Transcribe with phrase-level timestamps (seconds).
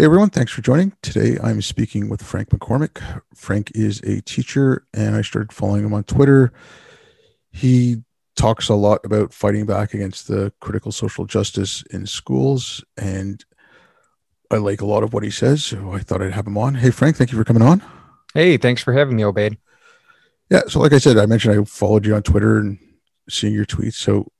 [0.00, 0.94] Hey everyone, thanks for joining.
[1.02, 3.02] Today I'm speaking with Frank McCormick.
[3.34, 6.54] Frank is a teacher and I started following him on Twitter.
[7.52, 7.98] He
[8.34, 13.44] talks a lot about fighting back against the critical social justice in schools and
[14.50, 16.76] I like a lot of what he says, so I thought I'd have him on.
[16.76, 17.82] Hey Frank, thank you for coming on.
[18.32, 19.58] Hey, thanks for having me, Obaid.
[20.48, 22.78] Yeah, so like I said, I mentioned I followed you on Twitter and
[23.28, 23.96] seeing your tweets.
[23.96, 24.32] So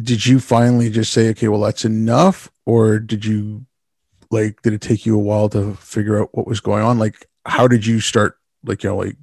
[0.00, 2.50] did you finally just say, okay, well, that's enough?
[2.64, 3.66] Or did you
[4.30, 6.98] like, did it take you a while to figure out what was going on?
[6.98, 9.16] Like, how did you start, like, you know, like,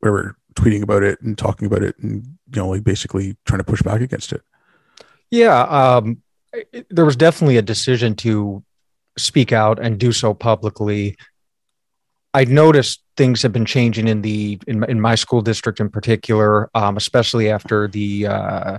[0.00, 3.64] whatever, tweeting about it and talking about it and, you know, like basically trying to
[3.64, 4.40] push back against it?
[5.30, 5.60] Yeah.
[5.62, 6.22] Um,
[6.52, 8.64] it, there was definitely a decision to
[9.18, 11.16] speak out and do so publicly.
[12.32, 16.70] I noticed things have been changing in the in, in my school district in particular,
[16.74, 18.78] um, especially after the uh,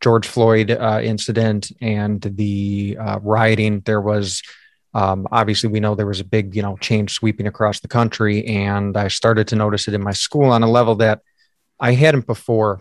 [0.00, 4.42] George Floyd uh, incident and the uh, rioting, there was
[4.94, 8.46] um, obviously we know there was a big you know change sweeping across the country,
[8.46, 11.20] and I started to notice it in my school on a level that
[11.80, 12.80] I hadn't before,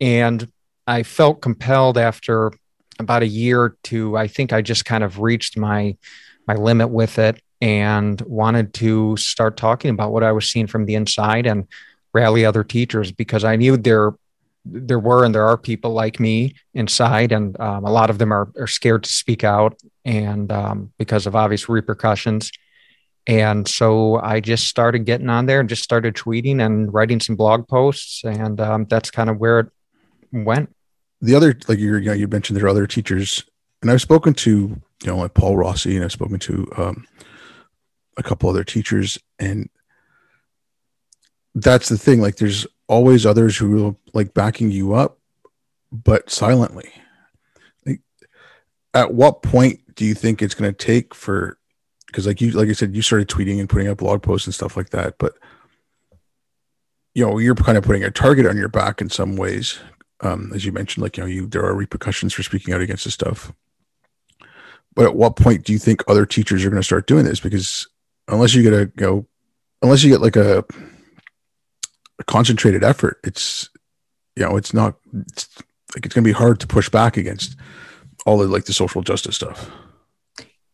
[0.00, 0.50] and
[0.86, 2.52] I felt compelled after
[2.98, 5.96] about a year to I think I just kind of reached my
[6.46, 10.86] my limit with it and wanted to start talking about what I was seeing from
[10.86, 11.66] the inside and
[12.12, 14.12] rally other teachers because I knew there
[14.68, 18.32] there were and there are people like me inside, and um, a lot of them
[18.32, 22.50] are, are scared to speak out, and um, because of obvious repercussions.
[23.26, 27.36] And so I just started getting on there and just started tweeting and writing some
[27.36, 29.68] blog posts, and um, that's kind of where it
[30.32, 30.74] went.
[31.20, 33.44] The other, like you, you mentioned there are other teachers,
[33.82, 37.06] and I've spoken to you know like Paul Rossi, and I've spoken to um,
[38.16, 39.68] a couple other teachers, and
[41.54, 42.20] that's the thing.
[42.20, 45.18] Like, there's always others who are like backing you up,
[45.92, 46.90] but silently.
[47.84, 48.00] Like,
[48.94, 51.58] at what point do you think it's going to take for?
[52.06, 54.54] Because, like you, like I said, you started tweeting and putting up blog posts and
[54.54, 55.34] stuff like that, but
[57.16, 59.78] you know, you're kind of putting a target on your back in some ways.
[60.20, 63.04] Um, as you mentioned, like you know, you there are repercussions for speaking out against
[63.04, 63.54] this stuff.
[64.94, 67.40] But at what point do you think other teachers are going to start doing this?
[67.40, 67.88] Because
[68.28, 69.26] unless you get a you know,
[69.80, 70.62] unless you get like a
[72.18, 73.68] a concentrated effort, it's
[74.36, 74.96] you know, it's not
[75.26, 75.48] it's
[75.94, 77.56] like it's going to be hard to push back against
[78.26, 79.70] all the like the social justice stuff.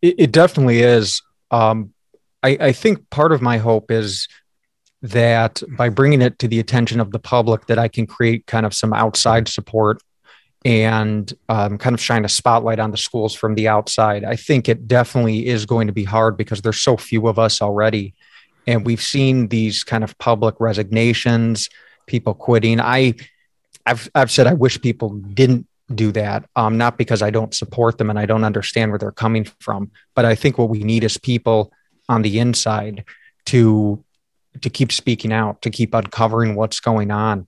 [0.01, 1.23] It, it definitely is.
[1.51, 1.93] Um,
[2.43, 4.27] I, I think part of my hope is
[5.03, 8.67] that by bringing it to the attention of the public, that I can create kind
[8.67, 10.01] of some outside support
[10.65, 14.25] and um, kind of shine a spotlight on the schools from the outside.
[14.25, 17.61] I think it definitely is going to be hard because there's so few of us
[17.61, 18.15] already
[18.67, 21.69] and we've seen these kind of public resignations,
[22.07, 22.81] people quitting.
[22.81, 23.15] I,
[23.87, 27.99] I've I've said I wish people didn't do that, um, not because I don't support
[27.99, 31.05] them and I don't understand where they're coming from, but I think what we need
[31.05, 31.73] is people
[32.09, 33.05] on the inside
[33.47, 34.03] to
[34.61, 37.47] to keep speaking out, to keep uncovering what's going on.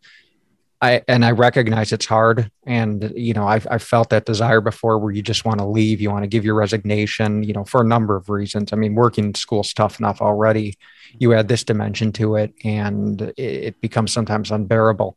[0.84, 2.50] I, and I recognize it's hard.
[2.66, 5.98] And, you know, I've, I've felt that desire before where you just want to leave,
[5.98, 8.70] you want to give your resignation, you know, for a number of reasons.
[8.70, 10.76] I mean, working in school's tough enough already.
[11.18, 15.16] You add this dimension to it and it, it becomes sometimes unbearable.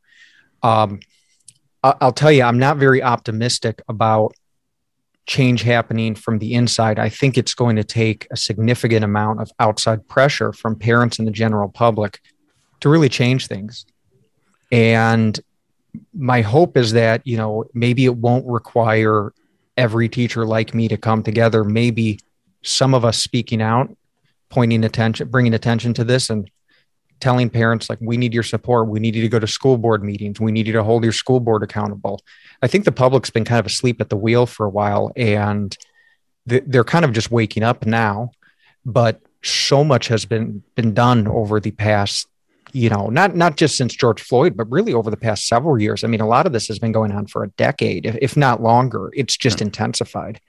[0.63, 1.01] Um,
[1.83, 4.33] I'll tell you, I'm not very optimistic about
[5.25, 6.97] change happening from the inside.
[6.97, 11.27] I think it's going to take a significant amount of outside pressure from parents and
[11.27, 12.21] the general public
[12.79, 13.85] to really change things.
[14.71, 15.39] And
[16.13, 19.33] my hope is that you know maybe it won't require
[19.75, 21.63] every teacher like me to come together.
[21.63, 22.19] Maybe
[22.63, 23.95] some of us speaking out
[24.49, 26.49] pointing attention bringing attention to this and
[27.19, 28.87] telling parents like we need your support.
[28.87, 30.39] We need you to go to school board meetings.
[30.39, 32.21] We need you to hold your school board accountable.
[32.61, 35.75] I think the public's been kind of asleep at the wheel for a while and
[36.45, 38.31] they're kind of just waking up now
[38.87, 42.27] but so much has been been done over the past
[42.73, 46.03] you know, not not just since George Floyd, but really over the past several years.
[46.03, 48.61] I mean, a lot of this has been going on for a decade, if, not
[48.61, 49.11] longer.
[49.15, 49.67] It's just yeah.
[49.67, 50.41] intensified.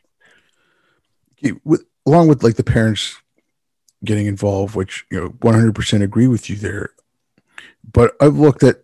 [1.64, 3.16] With, along with like the parents
[4.04, 6.90] getting involved, which you know, one hundred percent agree with you there.
[7.90, 8.82] But I've looked at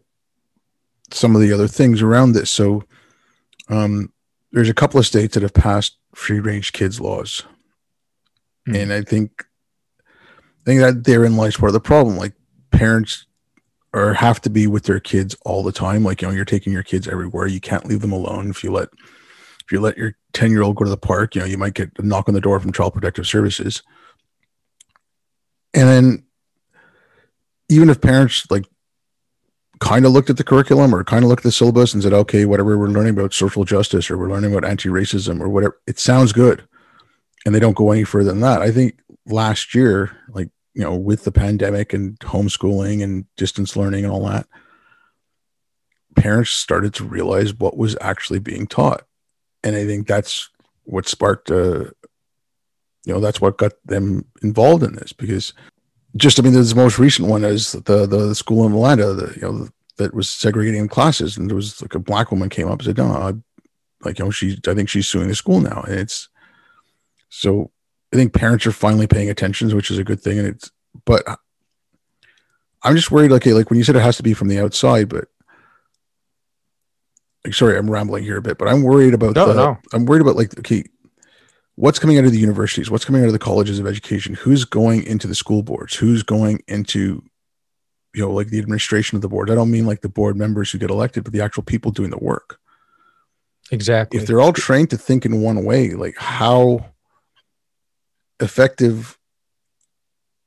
[1.10, 2.50] some of the other things around this.
[2.50, 2.84] So,
[3.68, 4.12] um,
[4.52, 7.42] there's a couple of states that have passed free range kids laws,
[8.68, 8.76] mm-hmm.
[8.76, 9.44] and I think
[10.60, 12.16] I think that therein lies part of the problem.
[12.16, 12.34] Like
[12.78, 13.26] parents
[13.92, 16.02] or have to be with their kids all the time.
[16.02, 17.46] Like, you know, you're taking your kids everywhere.
[17.46, 18.50] You can't leave them alone.
[18.50, 18.88] If you let,
[19.64, 21.74] if you let your 10 year old go to the park, you know, you might
[21.74, 23.82] get a knock on the door from child protective services.
[25.72, 26.24] And then
[27.68, 28.66] even if parents like
[29.80, 32.12] kind of looked at the curriculum or kind of looked at the syllabus and said,
[32.12, 35.98] okay, whatever we're learning about social justice or we're learning about anti-racism or whatever, it
[35.98, 36.66] sounds good.
[37.44, 38.62] and they don't go any further than that.
[38.62, 44.04] I think last year, like you know, with the pandemic and homeschooling and distance learning
[44.04, 44.46] and all that,
[46.16, 49.02] parents started to realize what was actually being taught,
[49.62, 50.50] and I think that's
[50.84, 51.86] what sparked uh,
[53.04, 55.52] you know, that's what got them involved in this because
[56.16, 59.42] just I mean, the most recent one is the the school in Atlanta, the you
[59.42, 62.84] know that was segregating classes, and there was like a black woman came up and
[62.84, 63.32] said, "No, I,
[64.04, 66.28] like you know, she I think she's suing the school now," and it's
[67.28, 67.70] so
[68.14, 70.70] I think parents are finally paying attention, which is a good thing, and it's
[71.04, 71.24] but
[72.82, 75.08] I'm just worried, like like when you said it has to be from the outside,
[75.08, 75.24] but
[77.44, 79.78] like, sorry, I'm rambling here a bit, but I'm worried about no, the, no.
[79.92, 80.84] I'm worried about like okay,
[81.74, 84.64] what's coming out of the universities, what's coming out of the colleges of education, who's
[84.64, 87.20] going into the school boards, who's going into,
[88.14, 89.50] you know, like the administration of the board.
[89.50, 92.10] I don't mean like the board members who get elected, but the actual people doing
[92.10, 92.60] the work.
[93.72, 94.20] Exactly.
[94.20, 96.93] If they're all trained to think in one way, like how
[98.40, 99.18] effective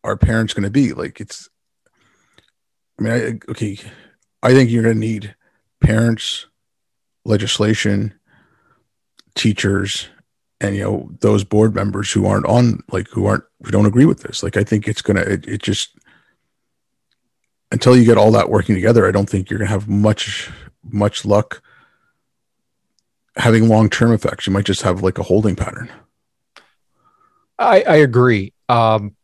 [0.04, 0.94] are parents going to be?
[0.94, 1.50] Like it's,
[3.00, 3.78] I mean, I, okay,
[4.42, 5.36] I think you're going to need
[5.82, 6.48] parents,
[7.26, 8.14] legislation,
[9.36, 10.08] teachers,
[10.60, 14.06] and you know those board members who aren't on like who aren't who don't agree
[14.06, 14.42] with this.
[14.42, 15.96] Like i think it's gonna it, it just
[17.72, 20.50] until you get all that working together i don't think you're gonna have much
[20.84, 21.62] much luck
[23.38, 24.48] having long-term effects.
[24.48, 25.90] You might just have like a holding pattern
[27.60, 29.16] i i agree um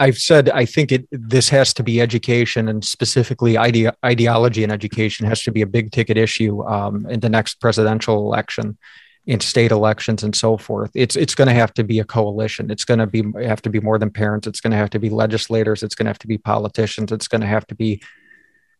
[0.00, 4.72] I've said I think it this has to be education and specifically ide- ideology and
[4.72, 8.78] education has to be a big ticket issue um, in the next presidential election
[9.26, 10.90] in state elections and so forth.
[10.94, 12.70] It's it's going to have to be a coalition.
[12.70, 14.46] It's going to be have to be more than parents.
[14.46, 15.82] It's going to have to be legislators.
[15.82, 17.12] It's going to have to be politicians.
[17.12, 18.02] It's going to have to be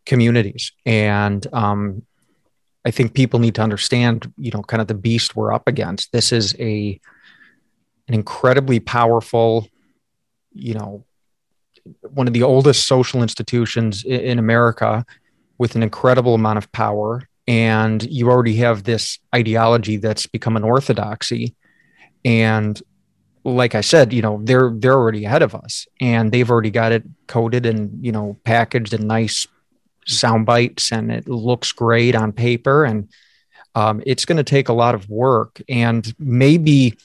[0.07, 0.73] communities.
[0.87, 2.03] And um,
[2.85, 6.13] I think people need to understand, you know, kind of the beast we're up against.
[6.13, 6.99] This is a
[8.11, 9.69] an incredibly powerful,
[10.53, 11.05] you know,
[12.03, 15.07] one of the oldest social institutions in America
[15.59, 17.23] with an incredible amount of power.
[17.47, 21.55] And you already have this ideology that's become an orthodoxy.
[22.25, 22.81] And
[23.43, 25.87] like i said you know they're they're already ahead of us.
[26.01, 29.47] And they've already got it coded and you know packaged in nice
[30.05, 30.91] sound bites.
[30.91, 32.85] And it looks great on paper.
[32.85, 33.09] And
[33.77, 35.63] um, it's going to take a lot of work.
[35.69, 36.97] And maybe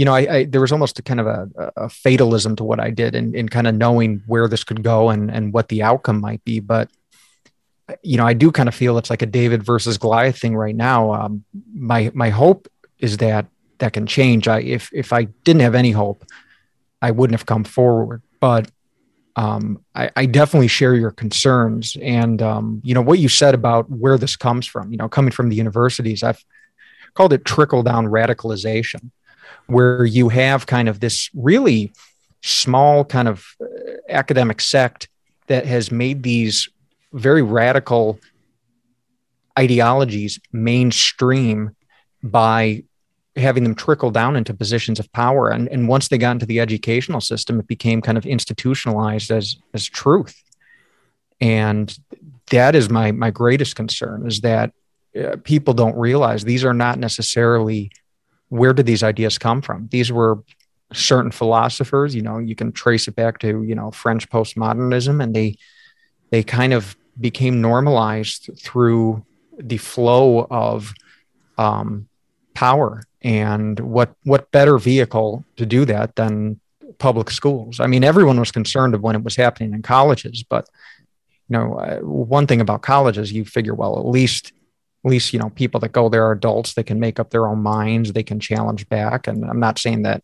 [0.00, 2.80] you know I, I there was almost a kind of a, a fatalism to what
[2.80, 5.82] i did in, in kind of knowing where this could go and and what the
[5.82, 6.88] outcome might be but
[8.02, 10.74] you know, I do kind of feel it's like a David versus Goliath thing right
[10.74, 11.12] now.
[11.12, 11.44] Um,
[11.74, 12.68] my my hope
[12.98, 13.46] is that
[13.78, 14.48] that can change.
[14.48, 16.24] I if if I didn't have any hope,
[17.00, 18.22] I wouldn't have come forward.
[18.40, 18.70] But
[19.36, 23.88] um, I, I, definitely share your concerns, and um, you know what you said about
[23.90, 24.90] where this comes from.
[24.90, 26.44] You know, coming from the universities, I've
[27.14, 29.10] called it trickle down radicalization,
[29.66, 31.92] where you have kind of this really
[32.42, 33.66] small kind of uh,
[34.08, 35.08] academic sect
[35.46, 36.68] that has made these
[37.12, 38.18] very radical
[39.58, 41.74] ideologies mainstream
[42.22, 42.82] by
[43.36, 45.48] having them trickle down into positions of power.
[45.48, 49.56] And, and once they got into the educational system, it became kind of institutionalized as,
[49.74, 50.42] as truth.
[51.40, 51.96] And
[52.50, 54.72] that is my, my greatest concern is that
[55.18, 57.90] uh, people don't realize these are not necessarily
[58.50, 59.88] where did these ideas come from?
[59.90, 60.42] These were
[60.92, 65.34] certain philosophers, you know, you can trace it back to, you know, French postmodernism and
[65.34, 65.56] they,
[66.30, 69.24] they kind of became normalized through
[69.58, 70.92] the flow of
[71.58, 72.08] um,
[72.54, 73.02] power.
[73.22, 76.58] And what what better vehicle to do that than
[76.98, 77.78] public schools?
[77.78, 80.68] I mean, everyone was concerned of when it was happening in colleges, but
[81.48, 84.52] you know, uh, one thing about colleges, you figure, well, at least
[85.04, 87.46] at least you know people that go there are adults they can make up their
[87.46, 90.22] own minds they can challenge back and i'm not saying that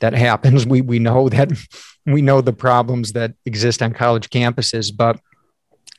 [0.00, 1.50] that happens we we know that
[2.06, 5.20] we know the problems that exist on college campuses but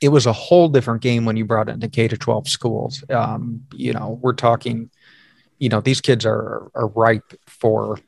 [0.01, 3.03] it was a whole different game when you brought into K to 12 schools.
[3.09, 4.89] Um, you know, we're talking,
[5.59, 7.99] you know, these kids are, are ripe for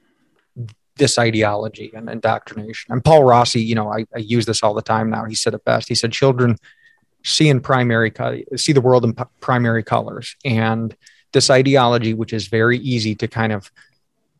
[0.97, 2.91] this ideology and indoctrination.
[2.91, 5.25] And Paul Rossi, you know, I, I use this all the time now.
[5.25, 5.87] He said it best.
[5.87, 6.57] He said, children
[7.23, 8.11] see in primary,
[8.55, 10.35] see the world in p- primary colors.
[10.43, 10.95] And
[11.31, 13.71] this ideology, which is very easy to kind of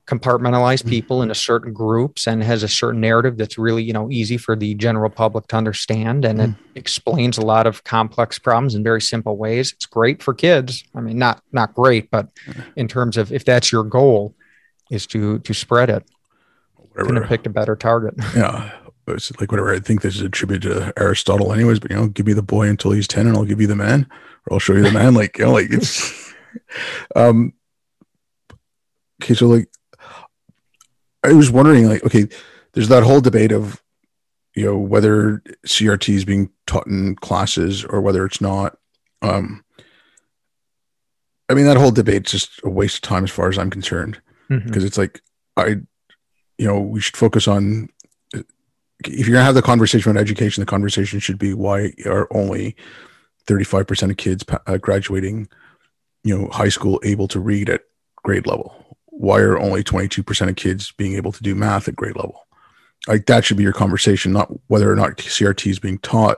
[0.05, 0.89] compartmentalize mm-hmm.
[0.89, 4.53] people into certain groups and has a certain narrative that's really you know easy for
[4.53, 6.43] the general public to understand and mm.
[6.43, 6.63] it mm-hmm.
[6.75, 10.99] explains a lot of complex problems in very simple ways it's great for kids i
[10.99, 12.27] mean not not great but
[12.75, 14.35] in terms of if that's your goal
[14.91, 16.03] is to to spread it
[16.75, 17.05] whatever.
[17.05, 18.71] couldn't have picked a better target yeah
[19.07, 22.07] it's like whatever i think this is a tribute to aristotle anyways but you know
[22.07, 24.07] give me the boy until he's 10 and i'll give you the man
[24.47, 26.33] or i'll show you the man like you know like it's
[27.15, 27.53] um
[29.21, 29.67] okay so like
[31.23, 32.27] I was wondering, like, okay,
[32.73, 33.81] there's that whole debate of,
[34.55, 38.77] you know, whether CRT is being taught in classes or whether it's not.
[39.21, 39.63] Um,
[41.49, 44.21] I mean, that whole debate's just a waste of time as far as I'm concerned,
[44.49, 44.85] because mm-hmm.
[44.85, 45.21] it's like
[45.55, 45.77] I,
[46.57, 47.89] you know, we should focus on.
[49.05, 52.75] If you're gonna have the conversation on education, the conversation should be why are only
[53.47, 55.47] 35% of kids uh, graduating,
[56.23, 57.81] you know, high school able to read at
[58.23, 58.97] grade level?
[59.07, 62.47] Why are only 22% of kids being able to do math at grade level?
[63.07, 66.37] Like that should be your conversation, not whether or not CRT is being taught.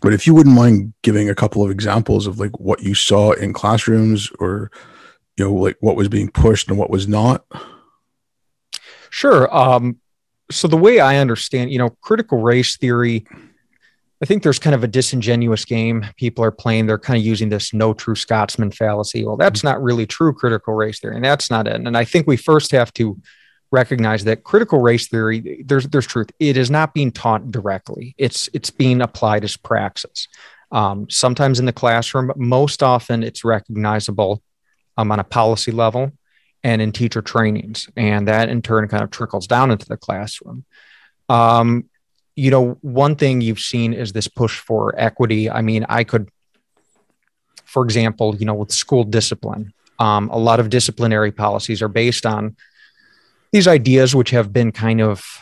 [0.00, 3.32] But if you wouldn't mind giving a couple of examples of like what you saw
[3.32, 4.70] in classrooms or,
[5.36, 7.44] you know, like what was being pushed and what was not.
[9.10, 9.54] Sure.
[9.54, 9.98] Um,
[10.52, 13.24] so the way I understand, you know, critical race theory
[14.22, 16.86] I think there's kind of a disingenuous game people are playing.
[16.86, 19.24] They're kind of using this no true Scotsman fallacy.
[19.24, 21.74] Well, that's not really true critical race theory, and that's not it.
[21.74, 23.20] And I think we first have to
[23.72, 26.30] recognize that critical race theory, there's there's truth.
[26.38, 28.14] It is not being taught directly.
[28.16, 30.28] It's it's being applied as praxis.
[30.70, 34.40] Um, sometimes in the classroom, most often it's recognizable
[34.96, 36.12] um, on a policy level
[36.64, 40.64] and in teacher trainings, and that in turn kind of trickles down into the classroom.
[41.28, 41.88] Um,
[42.36, 45.50] you know, one thing you've seen is this push for equity.
[45.50, 46.30] I mean, I could,
[47.64, 52.24] for example, you know, with school discipline, um, a lot of disciplinary policies are based
[52.24, 52.56] on
[53.52, 55.38] these ideas, which have been kind of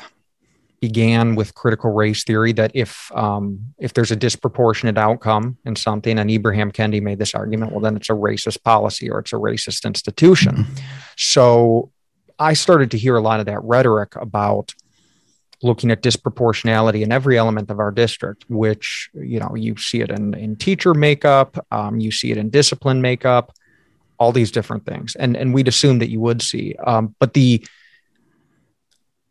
[0.80, 6.18] began with critical race theory that if um, if there's a disproportionate outcome in something,
[6.18, 9.37] and Ibram Kendi made this argument, well, then it's a racist policy or it's a
[9.37, 10.56] racist institution.
[10.56, 10.84] Mm-hmm.
[11.16, 11.92] So
[12.38, 14.75] I started to hear a lot of that rhetoric about
[15.62, 20.10] looking at disproportionality in every element of our district, which, you know, you see it
[20.10, 23.52] in, in teacher makeup, um, you see it in discipline makeup,
[24.18, 25.14] all these different things.
[25.16, 26.75] And, and we'd assume that you would see.
[26.87, 27.62] Um, but the,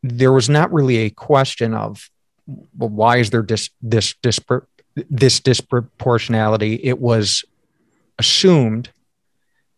[0.03, 2.09] there was not really a question of,
[2.47, 4.39] well, why is there this, this, this,
[5.09, 6.79] this disproportionality?
[6.81, 7.43] It was
[8.17, 8.91] assumed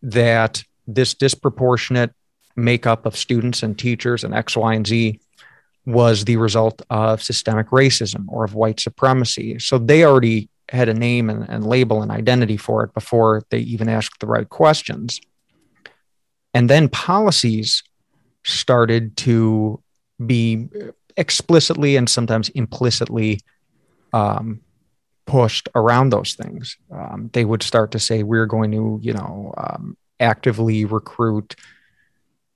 [0.02, 2.12] that this disproportionate
[2.56, 5.20] makeup of students and teachers and X, Y, and Z
[5.84, 9.58] was the result of systemic racism or of white supremacy.
[9.58, 13.58] So they already had a name and, and, label and identity for it before they
[13.58, 15.20] even asked the right questions.
[16.54, 17.82] And then policies
[18.44, 19.82] started to
[20.26, 20.68] be
[21.16, 23.40] explicitly and sometimes implicitly
[24.12, 24.60] um,
[25.26, 26.76] pushed around those things.
[26.90, 31.54] Um, they would start to say, we're going to, you know, um, actively recruit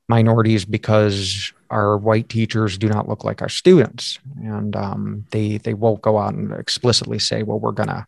[0.09, 5.75] minorities because our white teachers do not look like our students, and um, they they
[5.75, 8.07] won't go out and explicitly say, well, we're gonna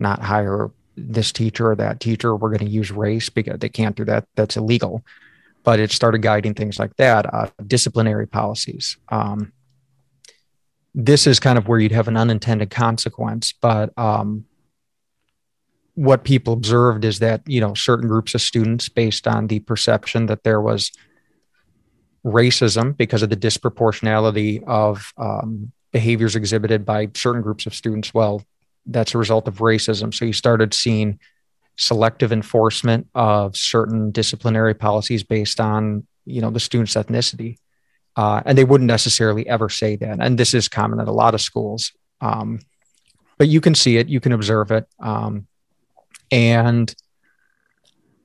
[0.00, 2.34] not hire this teacher or that teacher.
[2.34, 4.26] We're going to use race because they can't do that.
[4.34, 5.04] That's illegal.
[5.66, 8.96] But it started guiding things like that, uh, disciplinary policies.
[9.10, 9.52] Um,
[10.94, 14.46] this is kind of where you'd have an unintended consequence, but um,
[15.96, 20.26] what people observed is that you know certain groups of students, based on the perception
[20.26, 20.92] that there was
[22.24, 28.12] racism because of the disproportionality of um, behaviors exhibited by certain groups of students.
[28.12, 28.42] Well,
[28.84, 30.14] that's a result of racism.
[30.14, 31.18] So you started seeing
[31.76, 37.58] selective enforcement of certain disciplinary policies based on you know the student's ethnicity,
[38.16, 40.18] uh, and they wouldn't necessarily ever say that.
[40.20, 41.92] And this is common at a lot of schools.
[42.20, 42.60] Um,
[43.38, 45.46] but you can see it, you can observe it, um,
[46.30, 46.94] and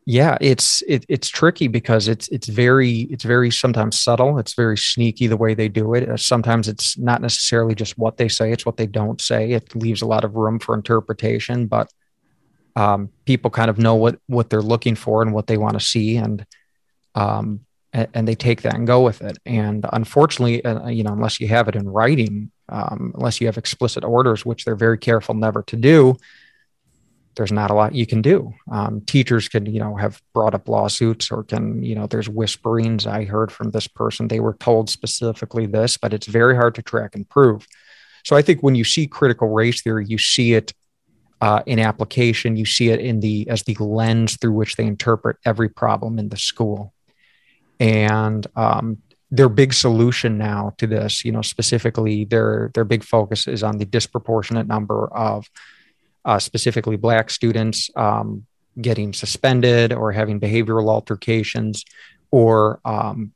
[0.05, 4.39] yeah it's it, it's tricky because it's it's very it's very sometimes subtle.
[4.39, 6.09] It's very sneaky the way they do it.
[6.09, 8.51] Uh, sometimes it's not necessarily just what they say.
[8.51, 9.51] It's what they don't say.
[9.51, 11.67] It leaves a lot of room for interpretation.
[11.67, 11.91] But
[12.75, 15.85] um, people kind of know what what they're looking for and what they want to
[15.85, 16.45] see and
[17.15, 17.61] um,
[17.93, 21.39] and, and, they take that and go with it and unfortunately uh, you know unless
[21.39, 25.35] you have it in writing um, unless you have explicit orders which they're very careful
[25.35, 26.15] never to do
[27.35, 28.53] there's not a lot you can do.
[28.71, 33.07] Um, teachers can, you know, have brought up lawsuits or can, you know, there's whisperings.
[33.07, 36.81] I heard from this person, they were told specifically this, but it's very hard to
[36.81, 37.65] track and prove.
[38.23, 40.73] So I think when you see critical race theory, you see it
[41.41, 45.37] uh, in application, you see it in the as the lens through which they interpret
[45.43, 46.93] every problem in the school.
[47.79, 48.99] And um,
[49.31, 53.77] their big solution now to this, you know, specifically their their big focus is on
[53.77, 55.49] the disproportionate number of
[56.25, 58.45] uh, specifically Black students um,
[58.79, 61.83] getting suspended or having behavioral altercations
[62.29, 63.33] or um,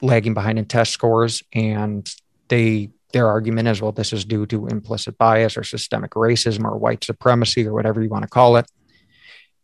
[0.00, 1.42] lagging behind in test scores.
[1.52, 2.08] And
[2.46, 6.76] they their argument is, well, this is due to implicit bias or systemic racism or
[6.78, 8.70] white supremacy or whatever you want to call it.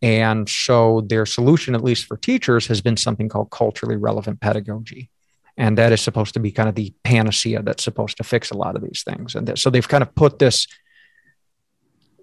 [0.03, 5.11] And so their solution, at least for teachers, has been something called culturally relevant pedagogy.
[5.57, 8.57] and that is supposed to be kind of the panacea that's supposed to fix a
[8.57, 9.35] lot of these things.
[9.35, 10.67] And so they've kind of put this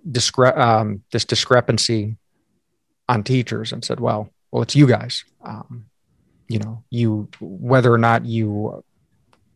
[0.10, 2.18] discre- um, this discrepancy
[3.10, 5.26] on teachers and said, well, well, it's you guys.
[5.44, 5.86] Um,
[6.48, 8.84] you know, you whether or not you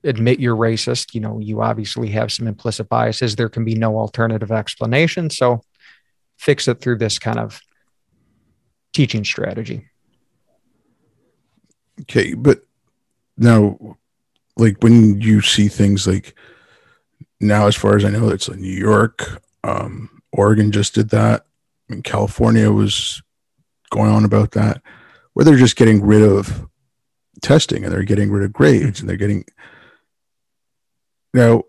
[0.07, 3.35] admit you're racist, you know, you obviously have some implicit biases.
[3.35, 5.29] There can be no alternative explanation.
[5.29, 5.61] So
[6.37, 7.61] fix it through this kind of
[8.93, 9.89] teaching strategy.
[12.01, 12.61] Okay, but
[13.37, 13.97] now,
[14.55, 16.35] like when you see things like
[17.39, 21.45] now, as far as I know, it's like New York, um, Oregon just did that.
[21.89, 23.21] Mean, California was
[23.89, 24.81] going on about that,
[25.33, 26.67] where they're just getting rid of
[27.41, 29.45] testing and they're getting rid of grades and they're getting
[31.37, 31.63] now.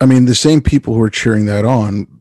[0.00, 2.20] I mean, the same people who are cheering that on,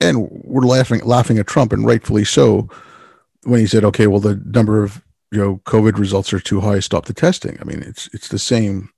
[0.00, 2.68] and we're laughing laughing at Trump, and rightfully so,
[3.44, 6.80] when he said, "Okay, well, the number of you know COVID results are too high,
[6.80, 8.90] stop the testing." I mean, it's it's the same,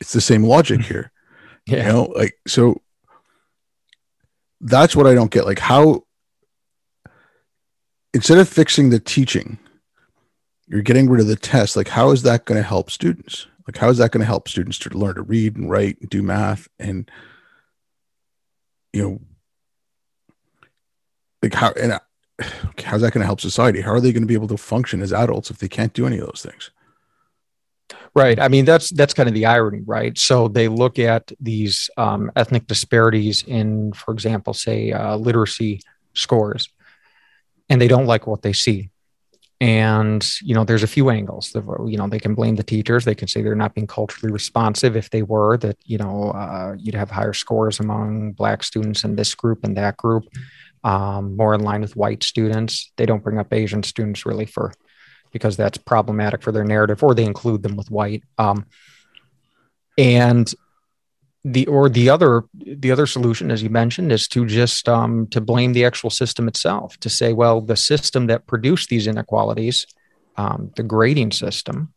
[0.00, 1.10] it's the same logic here.
[1.66, 1.86] Yeah.
[1.86, 2.82] You know, like so.
[4.64, 5.44] That's what I don't get.
[5.44, 6.04] Like how
[8.14, 9.58] instead of fixing the teaching,
[10.72, 11.76] you're getting rid of the test.
[11.76, 13.46] Like how is that going to help students?
[13.68, 16.08] Like how is that going to help students to learn to read and write and
[16.08, 17.08] do math and
[18.92, 19.20] you know
[21.42, 22.00] like how and
[22.84, 23.82] how's that going to help society?
[23.82, 26.06] How are they going to be able to function as adults if they can't do
[26.06, 26.70] any of those things?
[28.14, 28.40] Right.
[28.40, 30.16] I mean, that's that's kind of the irony, right?
[30.18, 35.80] So they look at these um, ethnic disparities in, for example, say uh, literacy
[36.14, 36.68] scores,
[37.68, 38.90] and they don't like what they see.
[39.62, 41.54] And you know, there's a few angles.
[41.54, 43.04] You know, they can blame the teachers.
[43.04, 44.96] They can say they're not being culturally responsive.
[44.96, 49.14] If they were, that you know, uh, you'd have higher scores among Black students in
[49.14, 50.24] this group and that group
[50.82, 52.90] um, more in line with white students.
[52.96, 54.72] They don't bring up Asian students really for
[55.30, 58.24] because that's problematic for their narrative, or they include them with white.
[58.38, 58.66] Um,
[59.96, 60.52] and
[61.44, 65.40] the or the other the other solution, as you mentioned, is to just um, to
[65.40, 66.96] blame the actual system itself.
[66.98, 69.86] To say, well, the system that produced these inequalities,
[70.36, 71.92] um, the grading system.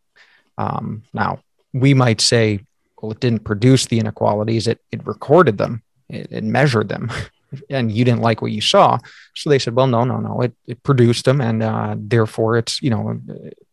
[0.57, 1.39] Um, now
[1.73, 2.61] we might say,
[3.01, 7.11] well, it didn't produce the inequalities; it it recorded them, it, it measured them.
[7.69, 8.97] and you didn't like what you saw.
[9.35, 11.39] So they said, well, no, no, no, it, it produced them.
[11.39, 13.21] And uh, therefore it's, you know,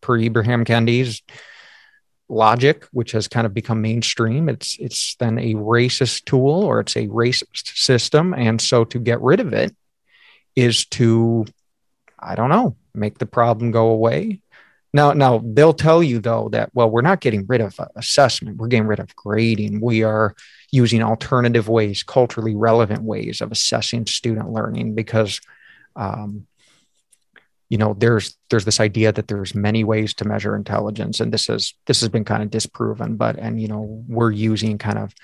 [0.00, 1.22] per Ibram Kendi's
[2.33, 6.97] logic, which has kind of become mainstream, it's, it's then a racist tool or it's
[6.97, 8.35] a racist system.
[8.35, 9.75] And so to get rid of it
[10.57, 11.45] is to,
[12.18, 14.40] I don't know, make the problem go away.
[14.95, 18.68] Now, now they'll tell you though that well, we're not getting rid of assessment; we're
[18.68, 19.81] getting rid of grading.
[19.81, 20.35] We are
[20.71, 25.40] using alternative ways, culturally relevant ways of assessing student learning because
[25.97, 26.47] um,
[27.72, 31.46] you know there's there's this idea that there's many ways to measure intelligence and this
[31.46, 35.14] has this has been kind of disproven but and you know we're using kind of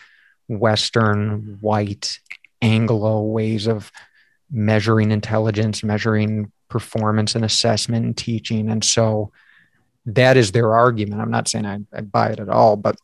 [0.49, 2.19] western white
[2.63, 3.93] anglo ways of
[4.51, 9.31] measuring intelligence measuring performance and assessment and teaching and so
[10.07, 11.21] that is their argument.
[11.21, 12.97] I'm not saying i, I buy it at all but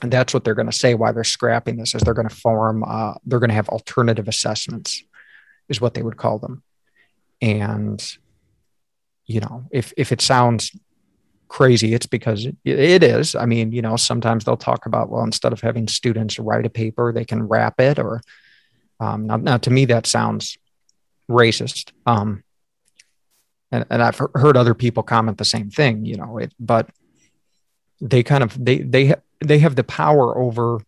[0.00, 2.82] that's what they're going to say why they're scrapping this is they're going to form
[2.84, 5.04] uh, they're going to have alternative assessments
[5.68, 6.62] is what they would call them.
[7.40, 8.00] And
[9.26, 10.76] you know if if it sounds
[11.48, 15.24] crazy it's because it, it is i mean you know sometimes they'll talk about well
[15.24, 18.20] instead of having students write a paper they can wrap it or
[19.00, 20.56] um, now, now to me that sounds
[21.30, 22.42] racist um,
[23.70, 26.88] and, and i've heard other people comment the same thing you know it but
[28.00, 30.80] they kind of they they they have the power over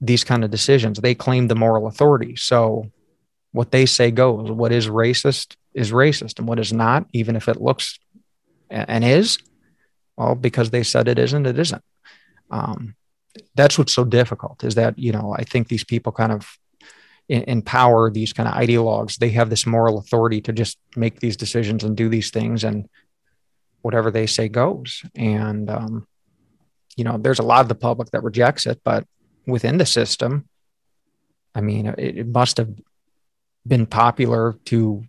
[0.00, 0.98] these kind of decisions.
[0.98, 2.36] They claim the moral authority.
[2.36, 2.90] So
[3.52, 4.50] what they say goes.
[4.50, 7.98] What is racist is racist, and what is not, even if it looks
[8.70, 9.38] and is,
[10.16, 11.82] well, because they said it isn't, it isn't.
[12.50, 12.94] Um,
[13.54, 16.58] that's what's so difficult is that you know I think these people kind of
[17.28, 19.16] empower these kind of ideologues.
[19.16, 22.88] They have this moral authority to just make these decisions and do these things, and
[23.82, 25.02] whatever they say goes.
[25.14, 26.06] And um,
[26.96, 29.06] you know, there's a lot of the public that rejects it, but
[29.46, 30.48] within the system,
[31.54, 32.70] I mean, it, it must have
[33.68, 35.04] been popular to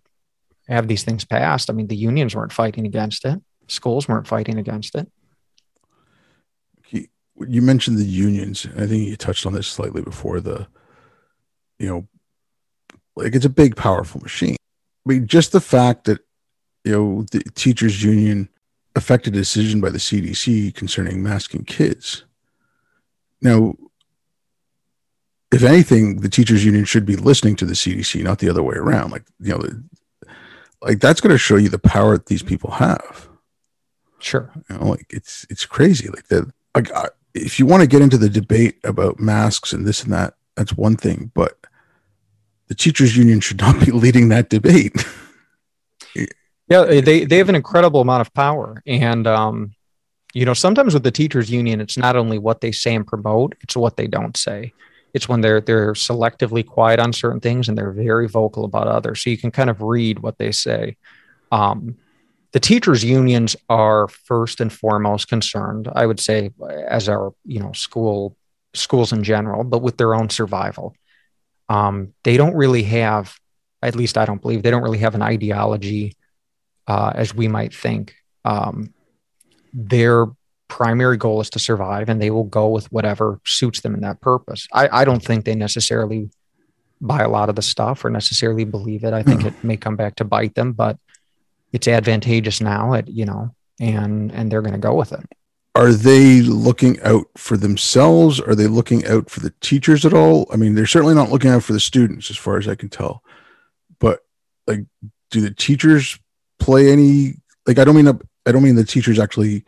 [0.68, 1.70] have these things passed.
[1.70, 5.10] I mean, the unions weren't fighting against it, schools weren't fighting against it.
[7.48, 8.66] You mentioned the unions.
[8.76, 10.66] I think you touched on this slightly before the,
[11.78, 12.06] you know,
[13.16, 14.56] like it's a big, powerful machine.
[15.06, 16.20] I mean, just the fact that,
[16.84, 18.50] you know, the teachers' union
[18.94, 22.24] affected a decision by the CDC concerning masking kids.
[23.40, 23.74] Now,
[25.52, 28.76] if anything, the teachers union should be listening to the CDC, not the other way
[28.76, 29.10] around.
[29.10, 30.32] Like, you know,
[30.82, 33.28] like that's going to show you the power that these people have.
[34.20, 34.50] Sure.
[34.68, 36.08] You know, like it's it's crazy.
[36.08, 36.50] Like that.
[36.74, 40.12] Like I, if you want to get into the debate about masks and this and
[40.12, 41.30] that, that's one thing.
[41.34, 41.58] But
[42.68, 44.94] the teachers union should not be leading that debate.
[46.68, 49.72] yeah, they they have an incredible amount of power, and um,
[50.32, 53.56] you know, sometimes with the teachers union, it's not only what they say and promote;
[53.62, 54.72] it's what they don't say.
[55.14, 59.22] It's when they're they're selectively quiet on certain things and they're very vocal about others.
[59.22, 60.96] So you can kind of read what they say.
[61.52, 61.96] Um,
[62.52, 66.50] the teachers unions are first and foremost concerned, I would say,
[66.88, 68.36] as our you know school
[68.74, 70.94] schools in general, but with their own survival.
[71.68, 73.36] Um, they don't really have,
[73.82, 76.16] at least I don't believe, they don't really have an ideology
[76.86, 78.14] uh, as we might think.
[78.44, 78.92] Um,
[79.72, 80.26] their
[80.70, 84.20] primary goal is to survive, and they will go with whatever suits them in that
[84.20, 84.66] purpose.
[84.72, 86.30] I, I don't think they necessarily
[87.00, 89.12] buy a lot of the stuff or necessarily believe it.
[89.12, 89.46] I think mm.
[89.46, 90.98] it may come back to bite them, but
[91.72, 92.94] it's advantageous now.
[92.94, 95.26] At you know, and and they're going to go with it
[95.74, 98.40] are they looking out for themselves?
[98.40, 100.48] Are they looking out for the teachers at all?
[100.52, 102.88] I mean, they're certainly not looking out for the students, as far as I can
[102.88, 103.22] tell.
[103.98, 104.20] But
[104.66, 104.84] like,
[105.30, 106.18] do the teachers
[106.58, 107.36] play any?
[107.66, 109.64] Like, I don't mean I don't mean the teachers actually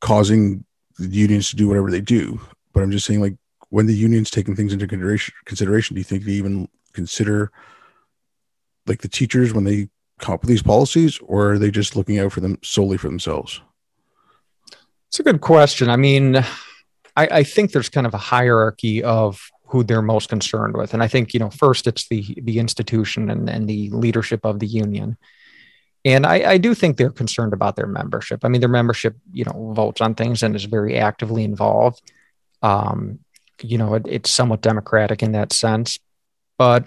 [0.00, 0.64] causing
[0.98, 2.40] the unions to do whatever they do,
[2.72, 3.36] but I'm just saying like
[3.70, 7.50] when the unions taking things into consideration, consideration, do you think they even consider
[8.86, 12.18] like the teachers when they come up with these policies, or are they just looking
[12.18, 13.60] out for them solely for themselves?
[15.08, 15.90] It's a good question.
[15.90, 16.36] I mean,
[17.16, 20.94] I, I think there's kind of a hierarchy of who they're most concerned with.
[20.94, 24.58] And I think, you know, first it's the the institution and, and the leadership of
[24.58, 25.16] the union.
[26.06, 28.44] And I, I do think they're concerned about their membership.
[28.44, 32.00] I mean, their membership, you know, votes on things and is very actively involved.
[32.62, 33.18] Um,
[33.60, 35.98] you know, it, it's somewhat democratic in that sense.
[36.58, 36.86] But,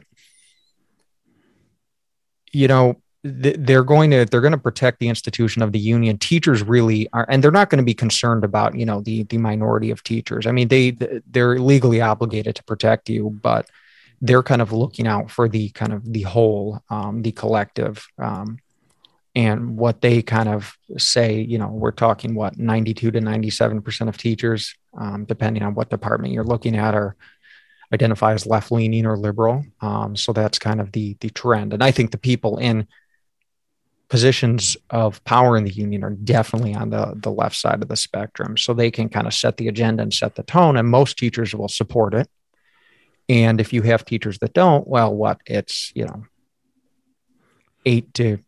[2.53, 6.63] you know, they're going to they're going to protect the institution of the union teachers
[6.63, 9.91] really are and they're not going to be concerned about you know the the minority
[9.91, 10.91] of teachers i mean they
[11.29, 13.69] they're legally obligated to protect you but
[14.21, 18.57] they're kind of looking out for the kind of the whole um, the collective um,
[19.35, 24.09] and what they kind of say you know we're talking what 92 to 97 percent
[24.09, 27.15] of teachers um, depending on what department you're looking at are
[27.93, 31.83] identify as left leaning or liberal um, so that's kind of the the trend and
[31.83, 32.87] i think the people in
[34.09, 37.95] positions of power in the union are definitely on the, the left side of the
[37.95, 38.57] spectrum.
[38.57, 41.53] So they can kind of set the agenda and set the tone, and most teachers
[41.53, 42.27] will support it.
[43.29, 45.39] And if you have teachers that don't, well, what?
[45.45, 46.23] It's, you know,
[47.85, 48.39] eight to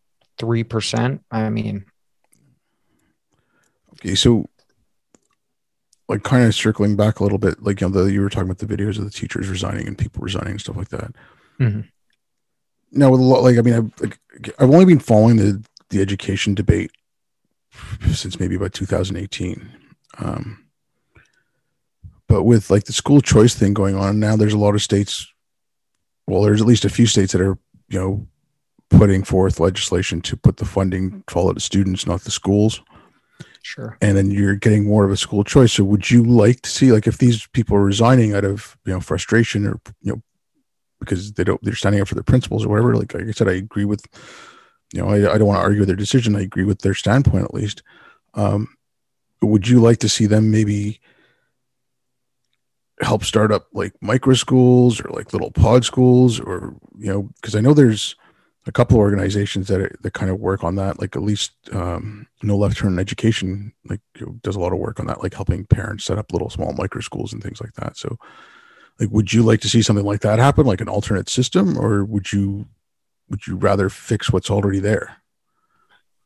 [0.41, 1.19] 3%.
[1.31, 1.85] I mean,
[3.93, 4.15] okay.
[4.15, 4.49] So,
[6.09, 8.49] like, kind of circling back a little bit, like, you know, the, you were talking
[8.49, 11.13] about the videos of the teachers resigning and people resigning and stuff like that.
[11.59, 11.81] Mm-hmm
[12.91, 14.19] now with a lot like i mean I've, like,
[14.59, 16.91] I've only been following the the education debate
[18.11, 19.69] since maybe about 2018
[20.19, 20.65] um,
[22.27, 25.27] but with like the school choice thing going on now there's a lot of states
[26.27, 28.27] well there's at least a few states that are you know
[28.91, 32.81] putting forth legislation to put the funding to follow the students not the schools
[33.63, 36.69] sure and then you're getting more of a school choice so would you like to
[36.69, 40.21] see like if these people are resigning out of you know frustration or you know
[41.01, 42.95] because they don't they're standing up for their principles or whatever.
[42.95, 44.05] Like, like I said, I agree with
[44.93, 46.37] you know I, I don't want to argue their decision.
[46.37, 47.83] I agree with their standpoint at least.
[48.35, 48.69] Um,
[49.41, 51.01] would you like to see them maybe
[53.01, 57.55] help start up like micro schools or like little pod schools or you know because
[57.55, 58.15] I know there's
[58.67, 62.27] a couple of organizations that that kind of work on that like at least um,
[62.43, 64.01] no left turn education like
[64.43, 67.01] does a lot of work on that like helping parents set up little small micro
[67.01, 67.97] schools and things like that.
[67.97, 68.17] So
[68.99, 72.05] like would you like to see something like that happen like an alternate system or
[72.05, 72.67] would you
[73.29, 75.17] would you rather fix what's already there?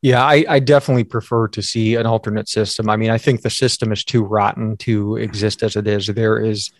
[0.02, 2.90] Yeah I, I definitely prefer to see an alternate system.
[2.90, 6.06] I mean i think the system is too rotten to exist as it is.
[6.08, 6.70] There is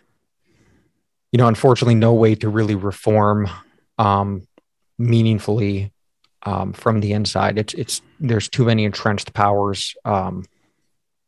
[1.33, 3.49] you know unfortunately no way to really reform
[3.99, 4.47] um,
[4.99, 5.93] meaningfully
[6.43, 10.45] um, from the inside it's it's there's too many entrenched powers um,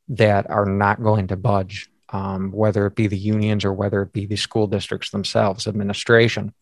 [0.08, 4.12] that are not going to budge um, whether it be the unions or whether it
[4.12, 6.54] be the school districts themselves, administration,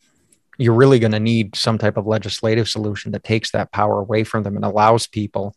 [0.59, 4.25] you're really going to need some type of legislative solution that takes that power away
[4.25, 5.55] from them and allows people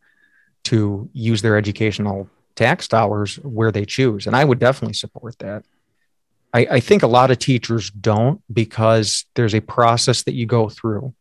[0.66, 4.28] to use their educational tax dollars where they choose.
[4.28, 5.64] And I would definitely support that.
[6.54, 10.68] I, I think a lot of teachers don't because there's a process that you go
[10.68, 11.14] through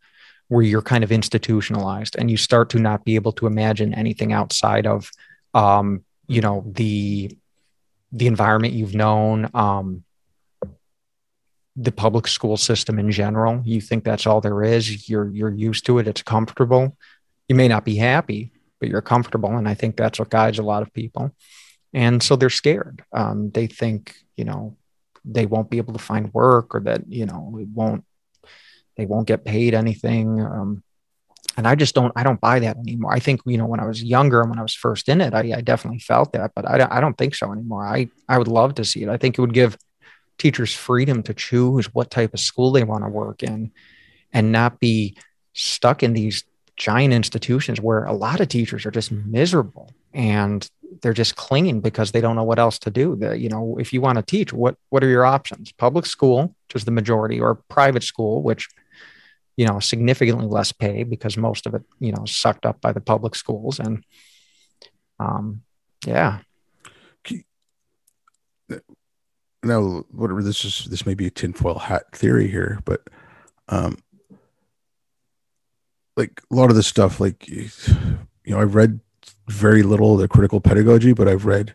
[0.48, 4.32] where you're kind of institutionalized and you start to not be able to imagine anything
[4.32, 5.10] outside of
[5.54, 7.36] um, you know the
[8.12, 10.02] the environment you've known, um,
[11.76, 13.62] the public school system in general.
[13.64, 15.08] You think that's all there is.
[15.08, 16.08] You're you're used to it.
[16.08, 16.96] It's comfortable.
[17.48, 19.56] You may not be happy, but you're comfortable.
[19.56, 21.34] And I think that's what guides a lot of people.
[21.92, 23.02] And so they're scared.
[23.12, 24.76] Um, they think, you know,
[25.24, 28.04] they won't be able to find work or that, you know, it won't,
[28.98, 30.40] they won't get paid anything.
[30.40, 30.82] Um,
[31.56, 33.12] and I just don't, I don't buy that anymore.
[33.12, 35.32] I think, you know, when I was younger and when I was first in it,
[35.32, 37.86] I, I definitely felt that, but I, I don't think so anymore.
[37.86, 39.08] I, I would love to see it.
[39.08, 39.78] I think it would give
[40.36, 43.72] teachers freedom to choose what type of school they want to work in
[44.32, 45.16] and not be
[45.54, 46.44] stuck in these
[46.76, 50.68] giant institutions where a lot of teachers are just miserable and
[51.02, 53.16] they're just clinging because they don't know what else to do.
[53.16, 55.72] The, you know, if you want to teach, what what are your options?
[55.72, 58.68] Public school, which is the majority, or private school, which
[59.58, 63.00] you know significantly less pay because most of it you know sucked up by the
[63.00, 64.04] public schools and
[65.18, 65.62] um
[66.06, 66.38] yeah.
[69.64, 73.02] Now whatever this is this may be a tinfoil hat theory here but
[73.68, 73.98] um
[76.16, 77.68] like a lot of this stuff like you
[78.46, 79.00] know i've read
[79.48, 81.74] very little of the critical pedagogy but i've read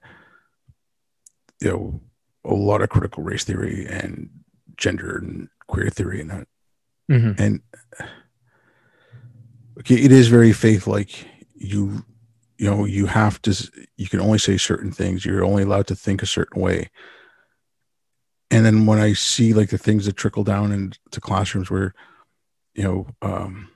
[1.60, 2.02] you know
[2.46, 4.30] a lot of critical race theory and
[4.78, 6.48] gender and queer theory and that
[7.14, 7.42] mm-hmm.
[7.42, 7.62] and
[9.80, 12.04] okay it is very faith like you
[12.58, 13.56] you know you have to
[13.98, 16.90] you can only say certain things you're only allowed to think a certain way
[18.52, 21.94] and then when i see like the things that trickle down into classrooms where
[22.74, 23.70] you know um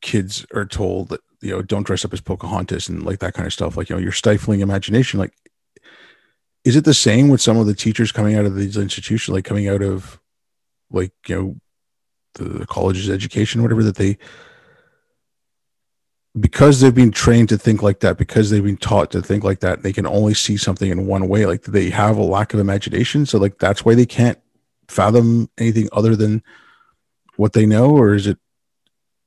[0.00, 3.46] kids are told that you know don't dress up as pocahontas and like that kind
[3.46, 5.32] of stuff like you know you're stifling imagination like
[6.64, 9.44] is it the same with some of the teachers coming out of these institutions like
[9.44, 10.20] coming out of
[10.90, 11.56] like you know
[12.34, 14.16] the college's education whatever that they
[16.38, 19.60] because they've been trained to think like that because they've been taught to think like
[19.60, 21.46] that they can only see something in one way.
[21.46, 23.26] Like they have a lack of imagination.
[23.26, 24.38] So like that's why they can't
[24.88, 26.42] fathom anything other than
[27.36, 28.38] what they know or is it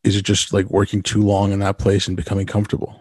[0.04, 3.00] is it just like working too long in that place and becoming comfortable?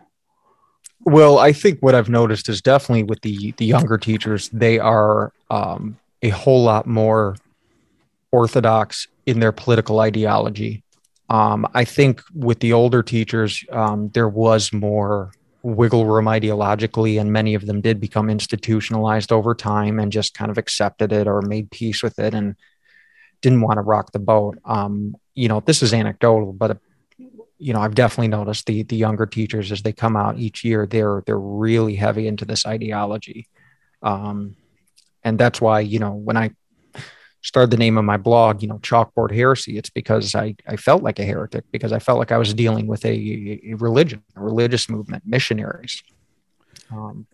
[1.06, 5.32] Well i think what i've noticed is definitely with the the younger teachers they are
[5.48, 7.36] um, a whole lot more
[8.32, 10.82] orthodox in their political ideology.
[11.28, 17.32] Um, i think with the older teachers um, there was more wiggle room ideologically and
[17.32, 21.40] many of them did become institutionalized over time and just kind of accepted it or
[21.42, 22.56] made peace with it and
[23.42, 24.58] didn't want to rock the boat.
[24.64, 26.80] Um, you know this is anecdotal but
[27.60, 30.86] you know, I've definitely noticed the the younger teachers as they come out each year,
[30.86, 33.48] they're they're really heavy into this ideology,
[34.02, 34.56] um,
[35.22, 36.52] and that's why you know when I
[37.42, 41.02] started the name of my blog, you know, Chalkboard Heresy, it's because I I felt
[41.02, 44.40] like a heretic because I felt like I was dealing with a, a religion, a
[44.40, 46.02] religious movement, missionaries.
[46.90, 47.26] Um,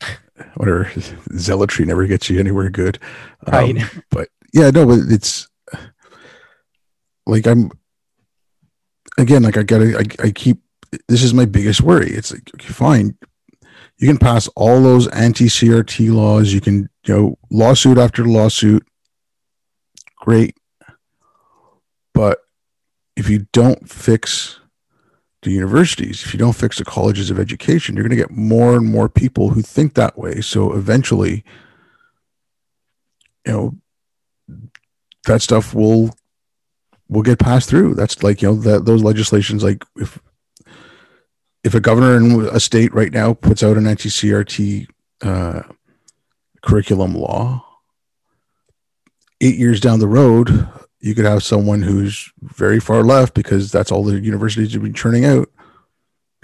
[0.56, 0.90] Whatever
[1.36, 2.98] zealotry never gets you anywhere good,
[3.46, 3.84] um, right?
[4.10, 5.48] But yeah, no, but it's
[7.26, 7.70] like I'm
[9.18, 10.58] again, like I gotta, I, I keep,
[11.08, 12.10] this is my biggest worry.
[12.10, 13.16] It's like, okay, fine.
[13.98, 16.52] You can pass all those anti CRT laws.
[16.52, 18.86] You can, you know, lawsuit after lawsuit.
[20.22, 20.56] Great.
[22.14, 22.38] But
[23.16, 24.60] if you don't fix
[25.42, 28.76] the universities, if you don't fix the colleges of education, you're going to get more
[28.76, 30.40] and more people who think that way.
[30.40, 31.44] So eventually,
[33.44, 33.76] you know,
[35.26, 36.14] that stuff will
[37.08, 37.96] will get passed through.
[37.96, 39.64] That's like you know that those legislations.
[39.64, 40.20] Like if
[41.64, 44.86] if a governor in a state right now puts out an anti-CRT
[45.22, 45.62] uh,
[46.62, 47.71] curriculum law,
[49.42, 50.68] eight years down the road,
[51.00, 54.94] you could have someone who's very far left because that's all the universities have been
[54.94, 55.50] churning out,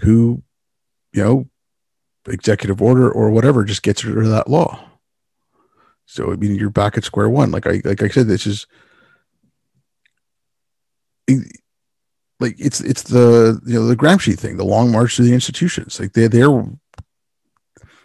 [0.01, 0.43] who,
[1.13, 1.49] you know,
[2.27, 4.85] executive order or whatever just gets rid of that law.
[6.07, 7.51] So I mean, you're back at square one.
[7.51, 8.67] Like I like I said, this is
[12.41, 16.01] like it's it's the you know the Gramsci thing, the long march to the institutions.
[16.01, 16.65] Like they they're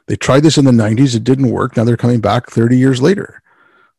[0.08, 3.02] they tried this in the 90s it didn't work now they're coming back 30 years
[3.02, 3.42] later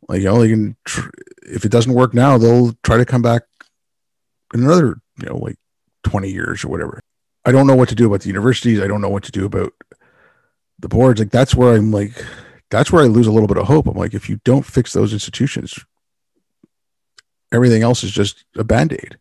[0.08, 1.10] like you know they can tr-
[1.42, 3.42] if it doesn't work now they'll try to come back
[4.52, 5.56] in another you know like
[6.04, 7.00] 20 years or whatever.
[7.46, 8.80] I don't know what to do about the universities.
[8.80, 9.72] I don't know what to do about
[10.78, 11.20] the boards.
[11.20, 12.12] Like that's where i'm like
[12.70, 13.86] that's where i lose a little bit of hope.
[13.86, 15.78] I'm like if you don't fix those institutions
[17.54, 19.16] everything else is just a band-aid.